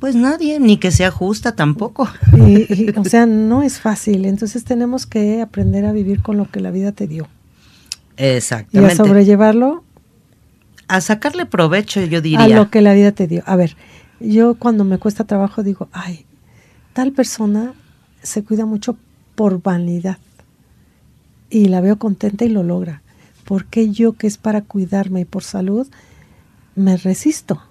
Pues 0.00 0.16
nadie, 0.16 0.58
ni 0.58 0.78
que 0.78 0.90
sea 0.90 1.12
justa 1.12 1.54
tampoco. 1.54 2.08
o 2.96 3.04
sea, 3.04 3.24
no 3.24 3.62
es 3.62 3.78
fácil, 3.78 4.24
entonces 4.24 4.64
tenemos 4.64 5.06
que 5.06 5.40
aprender 5.40 5.84
a 5.84 5.92
vivir 5.92 6.22
con 6.22 6.38
lo 6.38 6.50
que 6.50 6.58
la 6.58 6.72
vida 6.72 6.90
te 6.90 7.06
dio. 7.06 7.28
Exactamente. 8.16 8.92
Y 8.92 8.92
a 8.92 8.96
sobrellevarlo. 8.96 9.84
A 10.88 11.00
sacarle 11.00 11.46
provecho, 11.46 12.00
yo 12.04 12.20
diría. 12.20 12.46
A 12.46 12.48
lo 12.48 12.68
que 12.68 12.80
la 12.80 12.94
vida 12.94 13.12
te 13.12 13.28
dio. 13.28 13.44
A 13.46 13.54
ver, 13.54 13.76
yo 14.18 14.56
cuando 14.56 14.82
me 14.82 14.98
cuesta 14.98 15.22
trabajo 15.22 15.62
digo, 15.62 15.88
ay, 15.92 16.26
tal 16.94 17.12
persona 17.12 17.74
se 18.24 18.42
cuida 18.42 18.66
mucho 18.66 18.96
por 19.36 19.62
vanidad 19.62 20.18
y 21.50 21.66
la 21.66 21.80
veo 21.80 21.98
contenta 21.98 22.44
y 22.44 22.48
lo 22.48 22.62
logra. 22.62 23.02
¿Por 23.44 23.64
qué 23.64 23.90
yo 23.90 24.12
que 24.12 24.26
es 24.26 24.36
para 24.36 24.62
cuidarme 24.62 25.20
y 25.20 25.24
por 25.24 25.42
salud 25.42 25.86
me 26.74 26.96
resisto? 26.96 27.62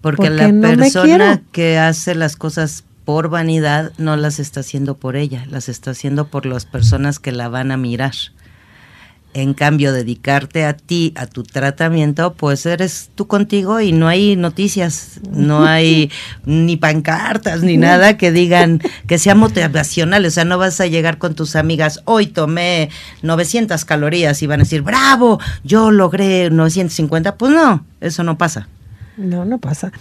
Porque, 0.00 0.30
la 0.30 0.48
persona 0.76 1.42
que 1.52 1.78
hace 1.78 2.14
las 2.14 2.36
cosas 2.36 2.84
por 3.04 3.28
vanidad 3.28 3.92
no 3.98 4.16
las 4.16 4.40
está 4.40 4.60
haciendo 4.60 4.96
por 4.96 5.16
ella, 5.16 5.46
las 5.48 5.68
está 5.68 5.92
haciendo 5.92 6.28
por 6.28 6.46
las 6.46 6.66
personas 6.66 7.18
que 7.18 7.32
la 7.32 7.48
van 7.48 7.70
a 7.70 7.76
mirar. 7.76 8.14
En 9.34 9.54
cambio, 9.54 9.94
dedicarte 9.94 10.66
a 10.66 10.76
ti, 10.76 11.14
a 11.16 11.26
tu 11.26 11.42
tratamiento, 11.42 12.34
pues 12.34 12.66
eres 12.66 13.10
tú 13.14 13.26
contigo 13.26 13.80
y 13.80 13.92
no 13.92 14.08
hay 14.08 14.36
noticias, 14.36 15.20
no 15.30 15.64
hay 15.66 16.10
ni 16.44 16.76
pancartas 16.76 17.62
ni 17.62 17.78
nada 17.78 18.18
que 18.18 18.30
digan 18.30 18.82
que 19.06 19.18
sea 19.18 19.34
motivacional. 19.34 20.26
O 20.26 20.30
sea, 20.30 20.44
no 20.44 20.58
vas 20.58 20.80
a 20.82 20.86
llegar 20.86 21.16
con 21.16 21.34
tus 21.34 21.56
amigas, 21.56 22.02
hoy 22.04 22.26
tomé 22.26 22.90
900 23.22 23.84
calorías 23.86 24.42
y 24.42 24.46
van 24.46 24.60
a 24.60 24.64
decir, 24.64 24.82
bravo, 24.82 25.40
yo 25.64 25.90
logré 25.90 26.50
950. 26.50 27.36
Pues 27.36 27.52
no, 27.52 27.86
eso 28.02 28.24
no 28.24 28.36
pasa. 28.36 28.68
No, 29.16 29.46
no 29.46 29.58
pasa. 29.58 29.92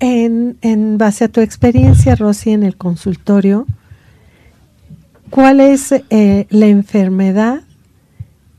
En, 0.00 0.56
en 0.62 0.98
base 0.98 1.24
a 1.24 1.28
tu 1.28 1.40
experiencia, 1.40 2.16
Rosy, 2.16 2.50
en 2.50 2.64
el 2.64 2.76
consultorio, 2.76 3.66
¿cuál 5.30 5.60
es 5.60 5.92
eh, 5.92 6.46
la 6.50 6.66
enfermedad 6.66 7.60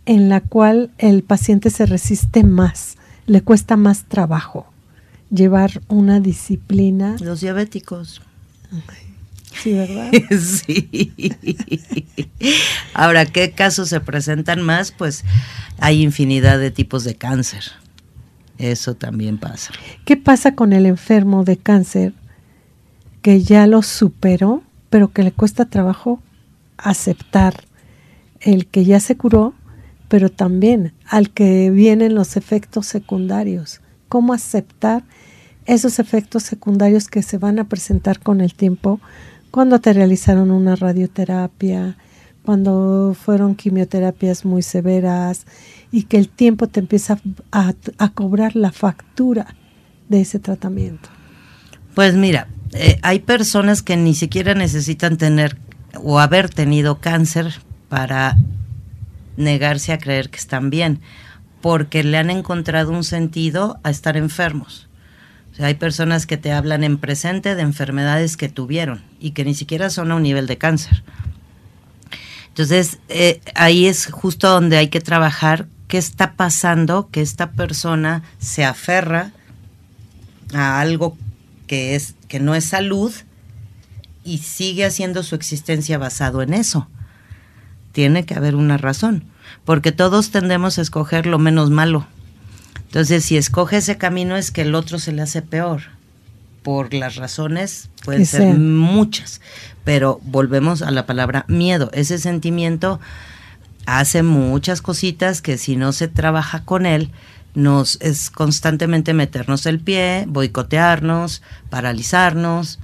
en 0.07 0.29
la 0.29 0.41
cual 0.41 0.89
el 0.97 1.21
paciente 1.21 1.69
se 1.69 1.85
resiste 1.85 2.43
más, 2.43 2.95
le 3.27 3.41
cuesta 3.41 3.75
más 3.75 4.05
trabajo 4.05 4.65
llevar 5.29 5.81
una 5.89 6.21
disciplina. 6.21 7.17
Los 7.19 7.41
diabéticos. 7.41 8.21
Sí, 9.61 9.73
¿verdad? 9.73 10.11
sí. 10.39 11.13
Ahora, 12.93 13.25
¿qué 13.25 13.51
casos 13.51 13.89
se 13.89 13.99
presentan 13.99 14.61
más? 14.61 14.91
Pues 14.91 15.25
hay 15.77 16.01
infinidad 16.01 16.57
de 16.57 16.71
tipos 16.71 17.03
de 17.03 17.15
cáncer. 17.15 17.63
Eso 18.57 18.95
también 18.95 19.37
pasa. 19.37 19.73
¿Qué 20.05 20.15
pasa 20.15 20.55
con 20.55 20.71
el 20.71 20.85
enfermo 20.85 21.43
de 21.43 21.57
cáncer 21.57 22.13
que 23.21 23.41
ya 23.41 23.67
lo 23.67 23.81
superó, 23.81 24.63
pero 24.89 25.11
que 25.11 25.23
le 25.23 25.33
cuesta 25.33 25.65
trabajo 25.65 26.21
aceptar 26.77 27.65
el 28.39 28.67
que 28.67 28.85
ya 28.85 29.01
se 29.01 29.17
curó 29.17 29.53
pero 30.07 30.29
también 30.29 30.93
al 31.05 31.31
que 31.31 31.69
vienen 31.71 32.15
los 32.15 32.37
efectos 32.37 32.85
secundarios. 32.87 33.81
¿Cómo 34.09 34.33
aceptar 34.33 35.03
esos 35.65 35.99
efectos 35.99 36.43
secundarios 36.43 37.07
que 37.09 37.21
se 37.21 37.37
van 37.37 37.59
a 37.59 37.67
presentar 37.67 38.19
con 38.19 38.41
el 38.41 38.53
tiempo 38.53 39.01
cuando 39.51 39.79
te 39.79 39.93
realizaron 39.93 40.51
una 40.51 40.75
radioterapia, 40.75 41.97
cuando 42.43 43.15
fueron 43.19 43.55
quimioterapias 43.55 44.45
muy 44.45 44.61
severas 44.61 45.45
y 45.91 46.03
que 46.03 46.17
el 46.17 46.29
tiempo 46.29 46.67
te 46.67 46.79
empieza 46.79 47.19
a, 47.51 47.73
cobrar 48.13 48.55
la 48.55 48.71
factura 48.71 49.55
de 50.07 50.21
ese 50.21 50.39
tratamiento? 50.39 51.09
Pues 51.93 52.15
mira, 52.15 52.47
eh, 52.73 52.99
hay 53.01 53.19
personas 53.19 53.81
que 53.81 53.97
ni 53.97 54.13
siquiera 54.13 54.53
necesitan 54.53 55.17
tener 55.17 55.57
o 56.01 56.19
haber 56.19 56.49
tenido 56.49 56.99
cáncer 56.99 57.55
para 57.89 58.37
negarse 59.37 59.93
a 59.93 59.99
creer 59.99 60.29
que 60.29 60.37
están 60.37 60.69
bien, 60.69 60.99
porque 61.61 62.03
le 62.03 62.17
han 62.17 62.29
encontrado 62.29 62.91
un 62.91 63.03
sentido 63.03 63.79
a 63.83 63.89
estar 63.89 64.17
enfermos. 64.17 64.87
O 65.51 65.55
sea, 65.55 65.67
hay 65.67 65.75
personas 65.75 66.25
que 66.25 66.37
te 66.37 66.51
hablan 66.51 66.83
en 66.83 66.97
presente 66.97 67.55
de 67.55 67.61
enfermedades 67.61 68.37
que 68.37 68.49
tuvieron 68.49 69.03
y 69.19 69.31
que 69.31 69.45
ni 69.45 69.55
siquiera 69.55 69.89
son 69.89 70.11
a 70.11 70.15
un 70.15 70.23
nivel 70.23 70.45
de 70.47 70.57
cáncer. 70.57 71.03
Entonces, 72.49 72.99
eh, 73.09 73.39
ahí 73.55 73.85
es 73.85 74.07
justo 74.07 74.49
donde 74.49 74.77
hay 74.77 74.89
que 74.89 74.99
trabajar 74.99 75.67
qué 75.87 75.97
está 75.97 76.33
pasando, 76.33 77.09
que 77.09 77.21
esta 77.21 77.51
persona 77.51 78.23
se 78.39 78.65
aferra 78.65 79.31
a 80.53 80.79
algo 80.81 81.17
que, 81.65 81.95
es, 81.95 82.15
que 82.27 82.39
no 82.39 82.55
es 82.55 82.65
salud 82.65 83.13
y 84.23 84.39
sigue 84.39 84.85
haciendo 84.85 85.23
su 85.23 85.35
existencia 85.35 85.97
basado 85.97 86.41
en 86.41 86.53
eso 86.53 86.87
tiene 87.97 88.27
que 88.27 88.35
haber 88.35 88.55
una 88.55 88.77
razón, 88.77 89.23
porque 89.65 89.91
todos 89.91 90.29
tendemos 90.29 90.77
a 90.77 90.83
escoger 90.83 91.25
lo 91.25 91.39
menos 91.39 91.71
malo. 91.71 92.05
Entonces, 92.85 93.25
si 93.25 93.37
escoge 93.37 93.77
ese 93.77 93.97
camino 93.97 94.37
es 94.37 94.51
que 94.51 94.61
el 94.61 94.75
otro 94.75 94.99
se 94.99 95.13
le 95.13 95.23
hace 95.23 95.41
peor. 95.41 95.81
por 96.61 96.93
las 96.93 97.15
razones, 97.15 97.89
pueden 98.05 98.27
ser 98.27 98.55
muchas, 98.55 99.41
pero 99.83 100.19
volvemos 100.25 100.83
a 100.83 100.91
la 100.91 101.07
palabra 101.07 101.43
miedo. 101.47 101.89
Ese 101.91 102.19
sentimiento 102.19 102.99
hace 103.87 104.21
muchas 104.21 104.83
cositas 104.83 105.41
que 105.41 105.57
si 105.57 105.75
no 105.75 105.91
se 105.91 106.07
trabaja 106.07 106.65
con 106.65 106.85
él, 106.85 107.09
nos 107.55 107.97
es 107.99 108.29
constantemente 108.29 109.15
meternos 109.15 109.65
el 109.65 109.79
pie, 109.79 110.25
boicotearnos, 110.27 111.41
paralizarnos. 111.71 112.77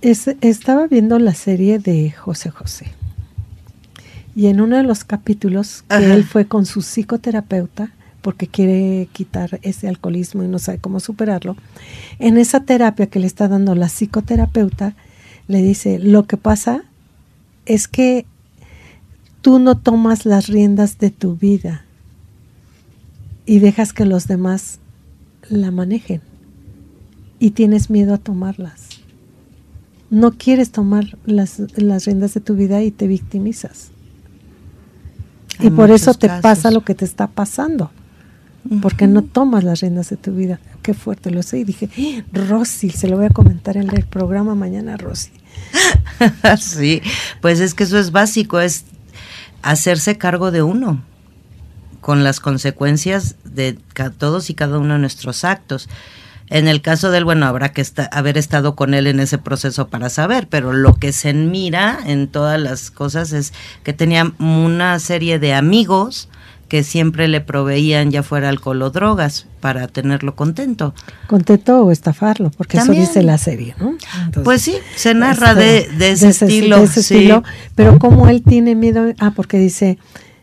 estaba 0.00 0.86
viendo 0.86 1.18
la 1.18 1.34
serie 1.34 1.78
de 1.78 2.12
José 2.12 2.48
José. 2.48 2.97
Y 4.38 4.46
en 4.46 4.60
uno 4.60 4.76
de 4.76 4.84
los 4.84 5.02
capítulos 5.02 5.82
que 5.88 6.12
él 6.12 6.22
fue 6.22 6.46
con 6.46 6.64
su 6.64 6.80
psicoterapeuta, 6.80 7.90
porque 8.22 8.46
quiere 8.46 9.08
quitar 9.12 9.58
ese 9.62 9.88
alcoholismo 9.88 10.44
y 10.44 10.46
no 10.46 10.60
sabe 10.60 10.78
cómo 10.78 11.00
superarlo, 11.00 11.56
en 12.20 12.38
esa 12.38 12.60
terapia 12.60 13.08
que 13.08 13.18
le 13.18 13.26
está 13.26 13.48
dando 13.48 13.74
la 13.74 13.88
psicoterapeuta, 13.88 14.94
le 15.48 15.60
dice, 15.60 15.98
lo 15.98 16.28
que 16.28 16.36
pasa 16.36 16.84
es 17.66 17.88
que 17.88 18.26
tú 19.40 19.58
no 19.58 19.76
tomas 19.76 20.24
las 20.24 20.46
riendas 20.46 20.98
de 20.98 21.10
tu 21.10 21.34
vida 21.34 21.84
y 23.44 23.58
dejas 23.58 23.92
que 23.92 24.04
los 24.04 24.28
demás 24.28 24.78
la 25.48 25.72
manejen 25.72 26.20
y 27.40 27.50
tienes 27.50 27.90
miedo 27.90 28.14
a 28.14 28.18
tomarlas. 28.18 29.00
No 30.10 30.30
quieres 30.30 30.70
tomar 30.70 31.18
las, 31.26 31.60
las 31.74 32.04
riendas 32.04 32.34
de 32.34 32.40
tu 32.40 32.54
vida 32.54 32.84
y 32.84 32.92
te 32.92 33.08
victimizas 33.08 33.90
y 35.60 35.70
por 35.70 35.90
eso 35.90 36.14
te 36.14 36.28
pasa 36.28 36.70
lo 36.70 36.84
que 36.84 36.94
te 36.94 37.04
está 37.04 37.26
pasando. 37.26 37.90
Porque 38.82 39.06
no 39.06 39.22
tomas 39.22 39.64
las 39.64 39.80
riendas 39.80 40.10
de 40.10 40.16
tu 40.16 40.32
vida. 40.32 40.60
Qué 40.82 40.92
fuerte 40.92 41.30
lo 41.30 41.42
sé. 41.42 41.60
Y 41.60 41.64
dije, 41.64 42.24
Rosy, 42.32 42.90
se 42.90 43.08
lo 43.08 43.16
voy 43.16 43.26
a 43.26 43.30
comentar 43.30 43.76
en 43.76 43.88
el 43.94 44.04
programa 44.04 44.54
mañana, 44.54 44.96
Rosy. 44.96 45.30
sí, 46.60 47.00
pues 47.40 47.60
es 47.60 47.74
que 47.74 47.84
eso 47.84 47.98
es 47.98 48.10
básico, 48.10 48.60
es 48.60 48.84
hacerse 49.62 50.18
cargo 50.18 50.50
de 50.50 50.62
uno, 50.62 51.02
con 52.00 52.24
las 52.24 52.40
consecuencias 52.40 53.36
de 53.44 53.78
todos 54.18 54.50
y 54.50 54.54
cada 54.54 54.78
uno 54.78 54.94
de 54.94 55.00
nuestros 55.00 55.44
actos. 55.44 55.88
En 56.50 56.68
el 56.68 56.80
caso 56.80 57.10
del, 57.10 57.24
bueno, 57.24 57.46
habrá 57.46 57.72
que 57.72 57.84
haber 58.10 58.38
estado 58.38 58.74
con 58.74 58.94
él 58.94 59.06
en 59.06 59.20
ese 59.20 59.38
proceso 59.38 59.88
para 59.88 60.08
saber, 60.08 60.48
pero 60.48 60.72
lo 60.72 60.94
que 60.94 61.12
se 61.12 61.34
mira 61.34 61.98
en 62.06 62.28
todas 62.28 62.60
las 62.60 62.90
cosas 62.90 63.32
es 63.32 63.52
que 63.82 63.92
tenía 63.92 64.32
una 64.38 64.98
serie 64.98 65.38
de 65.38 65.54
amigos 65.54 66.28
que 66.68 66.84
siempre 66.84 67.28
le 67.28 67.40
proveían 67.40 68.10
ya 68.10 68.22
fuera 68.22 68.50
alcohol 68.50 68.82
o 68.82 68.90
drogas 68.90 69.46
para 69.60 69.88
tenerlo 69.88 70.36
contento. 70.36 70.94
Contento 71.26 71.82
o 71.82 71.90
estafarlo, 71.90 72.50
porque 72.50 72.76
eso 72.76 72.92
dice 72.92 73.22
la 73.22 73.38
serie, 73.38 73.74
¿no? 73.80 73.96
pues 74.44 74.62
sí, 74.62 74.76
se 74.94 75.14
narra 75.14 75.54
de, 75.54 75.88
ese, 75.98 76.28
estilo. 76.28 76.84
estilo, 76.84 77.42
pero 77.74 77.98
como 77.98 78.28
él 78.28 78.42
tiene 78.42 78.74
miedo, 78.74 79.14
ah, 79.18 79.32
porque 79.34 79.58
dice, 79.58 79.98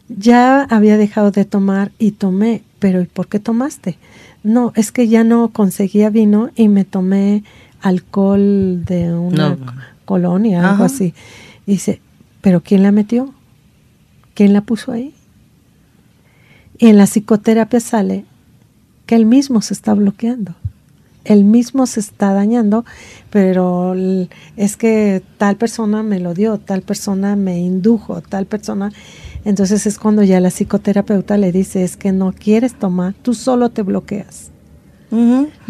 ya 0.09 0.63
había 0.63 0.97
dejado 0.97 1.29
de 1.31 1.45
tomar 1.45 1.91
y 1.99 2.11
tomé, 2.11 2.63
pero 2.79 3.01
¿y 3.01 3.05
por 3.05 3.27
qué 3.27 3.39
tomaste? 3.39 3.97
No, 4.45 4.71
es 4.75 4.91
que 4.91 5.07
ya 5.07 5.23
no 5.23 5.49
conseguía 5.49 6.11
vino 6.11 6.51
y 6.55 6.67
me 6.67 6.85
tomé 6.85 7.43
alcohol 7.81 8.85
de 8.85 9.11
una 9.11 9.57
colonia, 10.05 10.69
algo 10.69 10.83
así. 10.83 11.15
dice, 11.65 11.99
¿pero 12.41 12.61
quién 12.61 12.83
la 12.83 12.91
metió? 12.91 13.33
¿Quién 14.35 14.53
la 14.53 14.61
puso 14.61 14.91
ahí? 14.91 15.15
Y 16.77 16.89
en 16.89 16.97
la 16.97 17.07
psicoterapia 17.07 17.79
sale 17.79 18.25
que 19.07 19.15
él 19.15 19.25
mismo 19.25 19.63
se 19.63 19.73
está 19.73 19.95
bloqueando. 19.95 20.53
Él 21.23 21.43
mismo 21.43 21.87
se 21.87 21.99
está 21.99 22.31
dañando, 22.31 22.85
pero 23.31 23.95
es 24.57 24.77
que 24.77 25.23
tal 25.39 25.55
persona 25.55 26.03
me 26.03 26.19
lo 26.19 26.35
dio, 26.35 26.59
tal 26.59 26.83
persona 26.83 27.35
me 27.35 27.57
indujo, 27.57 28.21
tal 28.21 28.45
persona 28.45 28.91
entonces 29.45 29.85
es 29.85 29.97
cuando 29.99 30.23
ya 30.23 30.39
la 30.39 30.49
psicoterapeuta 30.49 31.37
le 31.37 31.51
dice, 31.51 31.83
es 31.83 31.95
que 31.95 32.11
no 32.11 32.33
quieres 32.33 32.77
tomar, 32.77 33.13
tú 33.13 33.33
solo 33.33 33.69
te 33.69 33.83
bloqueas. 33.83 34.51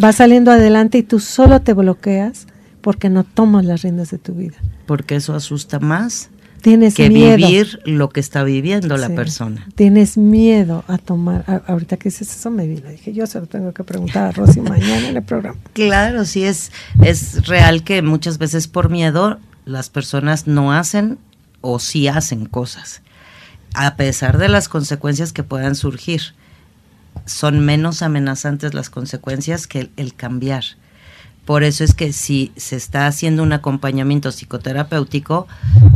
Va 0.04 0.12
saliendo 0.12 0.50
adelante 0.50 0.98
y 0.98 1.04
tú 1.04 1.20
solo 1.20 1.62
te 1.62 1.74
bloqueas 1.74 2.48
porque 2.82 3.10
no 3.10 3.24
tomas 3.24 3.64
las 3.66 3.84
riendas 3.84 4.10
de 4.10 4.18
tu 4.18 4.34
vida. 4.34 4.56
Porque 4.88 5.18
eso 5.18 5.36
asusta 5.36 5.80
más 5.80 6.32
Tienes 6.66 6.96
que 6.96 7.10
vivir 7.10 7.80
lo 7.86 8.10
que 8.10 8.20
está 8.20 8.44
viviendo 8.44 8.98
la 8.98 9.10
persona. 9.10 9.68
Tienes 9.76 10.18
miedo 10.18 10.84
a 10.88 10.98
tomar. 10.98 11.64
ahorita 11.68 11.98
que 11.98 12.10
dices 12.10 12.36
eso 12.36 12.50
me 12.50 12.66
vino. 12.66 12.90
Dije, 12.90 13.14
yo 13.14 13.28
se 13.28 13.40
lo 13.40 13.46
tengo 13.46 13.72
que 13.72 13.84
preguntar 13.84 14.24
a 14.24 14.32
Rosy 14.32 14.62
mañana 14.62 15.10
en 15.10 15.16
el 15.16 15.22
programa. 15.22 15.60
Claro, 15.74 16.26
sí, 16.26 16.44
es, 16.44 16.72
es 17.04 17.48
real 17.48 17.84
que 17.84 18.02
muchas 18.02 18.40
veces 18.40 18.68
por 18.68 18.90
miedo 18.90 19.38
las 19.66 19.92
personas 19.92 20.48
no 20.48 20.74
hacen 20.74 21.20
o 21.62 21.78
sí 21.78 22.08
hacen 22.08 22.48
cosas 22.48 23.04
a 23.76 23.96
pesar 23.96 24.38
de 24.38 24.50
las 24.50 24.70
consecuencias 24.70 25.34
que 25.34 25.44
puedan 25.44 25.76
surgir, 25.76 26.22
son 27.26 27.66
menos 27.66 28.02
amenazantes 28.02 28.74
las 28.74 28.90
consecuencias 28.90 29.68
que 29.68 29.90
el, 29.96 30.14
cambiar. 30.14 30.64
Por 31.46 31.64
eso 31.64 31.84
es 31.84 31.94
que 31.94 32.12
si 32.12 32.52
se 32.56 32.76
está 32.76 33.06
haciendo 33.06 33.44
un 33.44 33.54
acompañamiento 33.54 34.32
psicoterapéutico, 34.32 35.48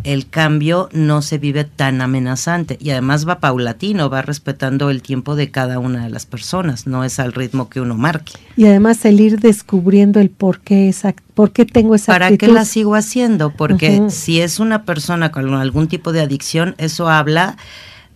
el 0.03 0.29
cambio 0.29 0.89
no 0.93 1.23
se 1.23 1.39
vive 1.39 1.63
tan 1.63 2.01
amenazante. 2.01 2.77
Y 2.79 2.91
además 2.91 3.27
va 3.27 3.39
paulatino, 3.39 4.11
va 4.11 4.21
respetando 4.21 4.91
el 4.91 5.01
tiempo 5.01 5.35
de 5.35 5.49
cada 5.49 5.79
una 5.79 6.03
de 6.03 6.11
las 6.11 6.27
personas, 6.27 6.85
no 6.85 7.03
es 7.03 7.19
al 7.19 7.33
ritmo 7.33 7.67
que 7.67 7.81
uno 7.81 7.95
marque. 7.95 8.33
Y 8.55 8.65
además 8.65 9.03
el 9.05 9.19
ir 9.19 9.39
descubriendo 9.39 10.19
el 10.19 10.29
por 10.29 10.59
qué, 10.59 10.87
esa, 10.87 11.15
por 11.33 11.51
qué 11.51 11.65
tengo 11.65 11.95
esa 11.95 12.13
¿Para 12.13 12.37
qué 12.37 12.47
la 12.47 12.63
sigo 12.65 12.93
haciendo? 12.93 13.49
Porque 13.51 14.03
si 14.09 14.41
es 14.41 14.59
una 14.59 14.83
persona 14.83 15.31
con 15.31 15.51
algún 15.55 15.87
tipo 15.87 16.11
de 16.11 16.21
adicción, 16.21 16.75
eso 16.77 17.09
habla. 17.09 17.57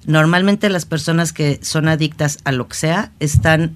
Normalmente 0.06 0.70
las 0.70 0.86
personas 0.86 1.34
que 1.34 1.60
son 1.64 1.88
adictas 1.88 2.38
a 2.44 2.52
lo 2.52 2.68
que 2.68 2.76
sea 2.76 3.12
están 3.20 3.72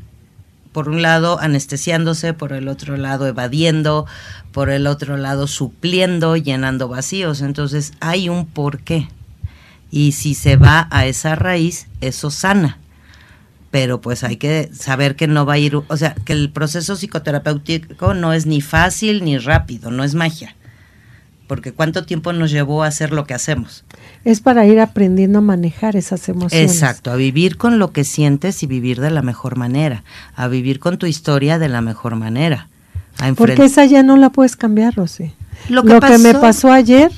por 0.78 0.90
un 0.90 1.02
lado 1.02 1.40
anestesiándose, 1.40 2.36
por 2.36 2.54
el 2.54 2.68
otro 2.68 2.98
lado 2.98 3.26
evadiendo, 3.26 4.06
por 4.52 4.70
el 4.70 4.86
otro 4.86 5.18
lado 5.18 5.48
supliendo, 5.48 6.38
llenando 6.38 6.88
vacíos. 6.88 7.42
Entonces 7.42 7.94
hay 8.00 8.30
un 8.30 8.46
porqué. 8.46 9.08
Y 9.90 10.12
si 10.12 10.36
se 10.36 10.56
va 10.56 10.88
a 10.92 11.08
esa 11.08 11.34
raíz, 11.34 11.88
eso 12.00 12.30
sana. 12.30 12.78
Pero 13.72 14.02
pues 14.02 14.24
hay 14.24 14.38
que 14.38 14.70
saber 14.72 15.16
que 15.16 15.26
no 15.26 15.48
va 15.48 15.54
a 15.54 15.58
ir, 15.58 15.74
o 15.76 15.98
sea, 15.98 16.14
que 16.14 16.34
el 16.34 16.52
proceso 16.52 16.96
psicoterapéutico 16.96 18.14
no 18.14 18.32
es 18.34 18.46
ni 18.46 18.62
fácil 18.62 19.26
ni 19.26 19.40
rápido, 19.40 19.90
no 19.90 20.04
es 20.04 20.14
magia 20.14 20.57
porque 21.48 21.72
cuánto 21.72 22.06
tiempo 22.06 22.34
nos 22.34 22.52
llevó 22.52 22.84
a 22.84 22.88
hacer 22.88 23.12
lo 23.12 23.26
que 23.26 23.34
hacemos. 23.34 23.86
Es 24.26 24.42
para 24.42 24.66
ir 24.66 24.80
aprendiendo 24.80 25.40
a 25.40 25.42
manejar 25.42 25.96
esas 25.96 26.28
emociones. 26.30 26.72
Exacto, 26.72 27.12
a 27.12 27.16
vivir 27.16 27.58
con 27.58 27.80
lo 27.80 27.92
que 27.92 28.04
sientes 28.04 28.62
y 28.64 28.68
vivir 28.68 29.00
de 29.00 29.10
la 29.10 29.22
mejor 29.22 29.56
manera, 29.56 30.04
a 30.36 30.48
vivir 30.48 30.80
con 30.80 30.98
tu 30.98 31.06
historia 31.06 31.58
de 31.58 31.70
la 31.70 31.82
mejor 31.82 32.16
manera. 32.16 32.68
porque 33.36 33.66
esa 33.66 33.86
ya 33.86 34.04
no 34.04 34.18
la 34.18 34.30
puedes 34.30 34.56
cambiar, 34.56 34.96
Rosy. 34.96 35.32
Lo 35.70 35.84
que, 35.84 36.18
me 36.20 36.34
pasó 36.36 36.72
ayer 36.72 37.12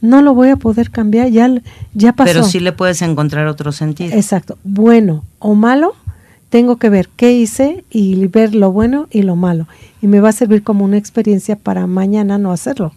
no 0.00 0.20
lo 0.20 0.34
voy 0.34 0.50
a 0.50 0.56
poder 0.56 0.90
cambiar, 0.90 1.28
ya, 1.28 1.50
ya 1.94 2.12
pasó. 2.12 2.30
Pero 2.30 2.44
sí 2.44 2.60
le 2.60 2.72
puedes 2.72 3.00
encontrar 3.02 3.46
otro 3.46 3.72
sentido. 3.72 4.14
Exacto, 4.14 4.58
bueno 4.64 5.24
o 5.38 5.54
malo, 5.54 5.94
tengo 6.50 6.76
que 6.76 6.88
ver 6.88 7.08
qué 7.16 7.32
hice 7.32 7.84
y 7.90 8.26
ver 8.26 8.54
lo 8.54 8.72
bueno 8.72 9.06
y 9.10 9.22
lo 9.22 9.36
malo. 9.36 9.66
Y 10.02 10.08
me 10.08 10.20
va 10.20 10.30
a 10.30 10.32
servir 10.32 10.62
como 10.62 10.84
una 10.84 10.98
experiencia 10.98 11.56
para 11.56 11.86
mañana 11.86 12.36
no 12.38 12.52
hacerlo. 12.52 12.92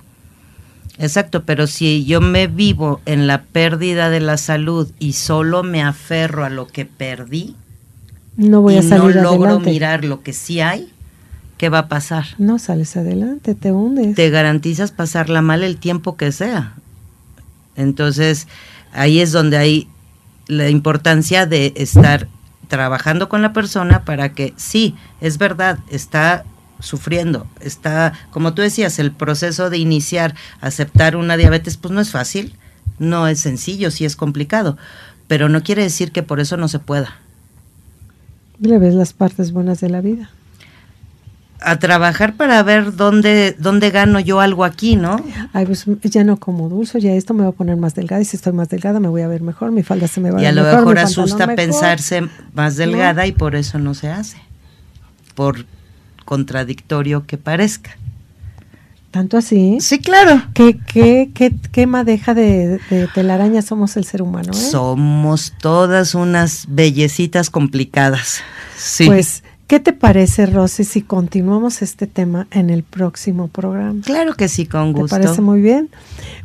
Exacto, 1.00 1.46
pero 1.46 1.66
si 1.66 2.04
yo 2.04 2.20
me 2.20 2.48
vivo 2.48 3.00
en 3.06 3.26
la 3.26 3.44
pérdida 3.44 4.10
de 4.10 4.20
la 4.20 4.36
salud 4.36 4.92
y 5.00 5.14
solo 5.14 5.64
me 5.64 5.82
aferro 5.82 6.44
a 6.44 6.50
lo 6.50 6.68
que 6.68 6.86
perdí, 6.86 7.56
no 8.36 8.62
voy 8.62 8.76
a 8.76 8.82
salir 8.82 9.16
no 9.16 9.22
logro 9.22 9.62
mirar 9.62 10.04
lo 10.04 10.22
que 10.24 10.34
sí 10.34 10.60
hay, 10.60 10.92
¿qué 11.58 11.70
va 11.70 11.80
a 11.80 11.88
pasar? 11.88 12.26
No 12.38 12.60
sales 12.60 12.98
adelante, 12.98 13.56
te 13.56 13.72
hundes. 13.72 14.14
Te 14.16 14.30
garantizas 14.30 14.92
pasarla 14.92 15.42
mal 15.42 15.64
el 15.64 15.78
tiempo 15.78 16.18
que 16.18 16.34
sea. 16.34 16.74
Entonces, 17.78 18.50
ahí 18.92 19.22
es 19.22 19.32
donde 19.32 19.56
hay 19.56 19.88
la 20.48 20.70
importancia 20.70 21.46
de 21.46 21.72
estar 21.78 22.28
trabajando 22.68 23.30
con 23.30 23.42
la 23.42 23.54
persona 23.54 24.04
para 24.04 24.34
que 24.34 24.54
sí, 24.58 24.96
es 25.22 25.38
verdad, 25.38 25.80
está 25.90 26.44
sufriendo. 26.80 27.48
Está, 27.60 28.14
como 28.32 28.54
tú 28.54 28.62
decías, 28.62 29.00
el 29.00 29.12
proceso 29.12 29.70
de 29.70 29.78
iniciar, 29.78 30.36
aceptar 30.62 31.16
una 31.16 31.38
diabetes, 31.38 31.78
pues 31.78 31.94
no 31.94 32.02
es 32.02 32.12
fácil, 32.12 32.56
no 32.98 33.28
es 33.28 33.40
sencillo, 33.40 33.92
sí 33.92 34.06
es 34.06 34.16
complicado, 34.16 34.78
pero 35.28 35.50
no 35.50 35.64
quiere 35.64 35.84
decir 35.84 36.12
que 36.12 36.24
por 36.24 36.40
eso 36.40 36.58
no 36.58 36.68
se 36.68 36.80
pueda. 36.80 37.16
Le 38.60 38.78
ves 38.78 38.94
las 38.94 39.14
partes 39.14 39.52
buenas 39.52 39.80
de 39.80 39.90
la 39.90 40.02
vida. 40.02 40.30
A 41.62 41.78
trabajar 41.78 42.36
para 42.36 42.64
ver 42.64 42.96
dónde, 42.96 43.54
dónde 43.60 43.90
gano 43.90 44.22
yo 44.22 44.40
algo 44.40 44.64
aquí, 44.64 44.96
¿no? 44.96 45.22
Ay, 45.52 45.66
pues 45.66 45.86
ya 46.04 46.24
no 46.24 46.38
como 46.38 46.70
dulce, 46.70 47.02
ya 47.02 47.12
esto 47.12 47.34
me 47.34 47.44
va 47.44 47.50
a 47.50 47.54
poner 47.54 47.76
más 47.76 47.96
delgada 47.96 48.22
y 48.22 48.26
si 48.26 48.38
estoy 48.38 48.54
más 48.54 48.70
delgada 48.70 49.02
me 49.02 49.10
voy 49.10 49.24
a 49.24 49.28
ver 49.28 49.42
mejor, 49.42 49.72
mi 49.72 49.84
falda 49.84 50.08
se 50.08 50.22
me 50.22 50.32
va 50.32 50.38
a 50.38 50.42
ver 50.42 50.54
mejor. 50.54 50.66
Y 50.66 50.70
a 50.70 50.72
lo 50.72 50.78
mejor 50.78 51.00
asusta 51.00 51.54
pensarse 51.56 52.30
más 52.54 52.78
delgada 52.78 53.28
y 53.28 53.34
por 53.34 53.56
eso 53.56 53.78
no 53.78 53.94
se 53.94 54.10
hace. 54.10 54.38
Por 55.36 55.66
contradictorio 56.30 57.26
que 57.26 57.40
parezca. 57.40 57.98
¿Tanto 59.10 59.36
así? 59.36 59.80
Sí, 59.80 59.98
claro. 59.98 60.44
¿Qué, 60.54 60.78
qué, 60.78 61.32
qué, 61.34 61.52
qué 61.72 61.88
madeja 61.88 62.36
de, 62.36 62.80
de, 62.92 63.08
telaraña 63.16 63.64
somos 63.64 63.98
el 63.98 64.06
ser 64.06 64.22
humano? 64.22 64.52
¿eh? 64.52 64.56
Somos 64.56 65.54
todas 65.60 66.14
unas 66.14 66.66
bellecitas 66.70 67.50
complicadas. 67.50 68.42
Sí. 68.78 69.08
Pues, 69.08 69.44
¿qué 69.66 69.80
te 69.80 69.92
parece, 69.92 70.46
Rosy, 70.46 70.84
si 70.84 71.02
continuamos 71.02 71.82
este 71.82 72.06
tema 72.06 72.46
en 72.52 72.70
el 72.70 72.84
próximo 72.84 73.48
programa? 73.48 74.00
Claro 74.06 74.36
que 74.36 74.48
sí, 74.48 74.68
con 74.68 74.94
gusto. 74.94 75.18
¿Te 75.18 75.24
parece 75.24 75.42
muy 75.42 75.62
bien? 75.62 75.90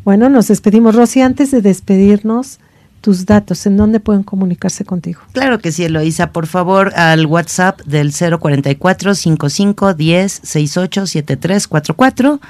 Bueno, 0.03 0.31
nos 0.31 0.49
despedimos. 0.49 0.95
Rosy, 0.95 1.21
antes 1.21 1.51
de 1.51 1.61
despedirnos, 1.61 2.59
tus 3.05 3.27
datos, 3.27 3.67
¿en 3.67 3.77
dónde 3.77 4.01
pueden 4.01 4.23
comunicarse 4.23 4.87
contigo? 4.87 5.21
Claro 5.33 5.59
que 5.59 5.73
sí, 5.73 5.85
Eloisa, 5.85 6.33
por 6.33 6.47
favor, 6.47 6.95
al 6.97 7.27
WhatsApp 7.27 7.83
del 7.83 8.15
044 8.15 9.15
55 9.15 9.93
10 9.93 10.41
68 10.43 11.07
7344 11.07 12.41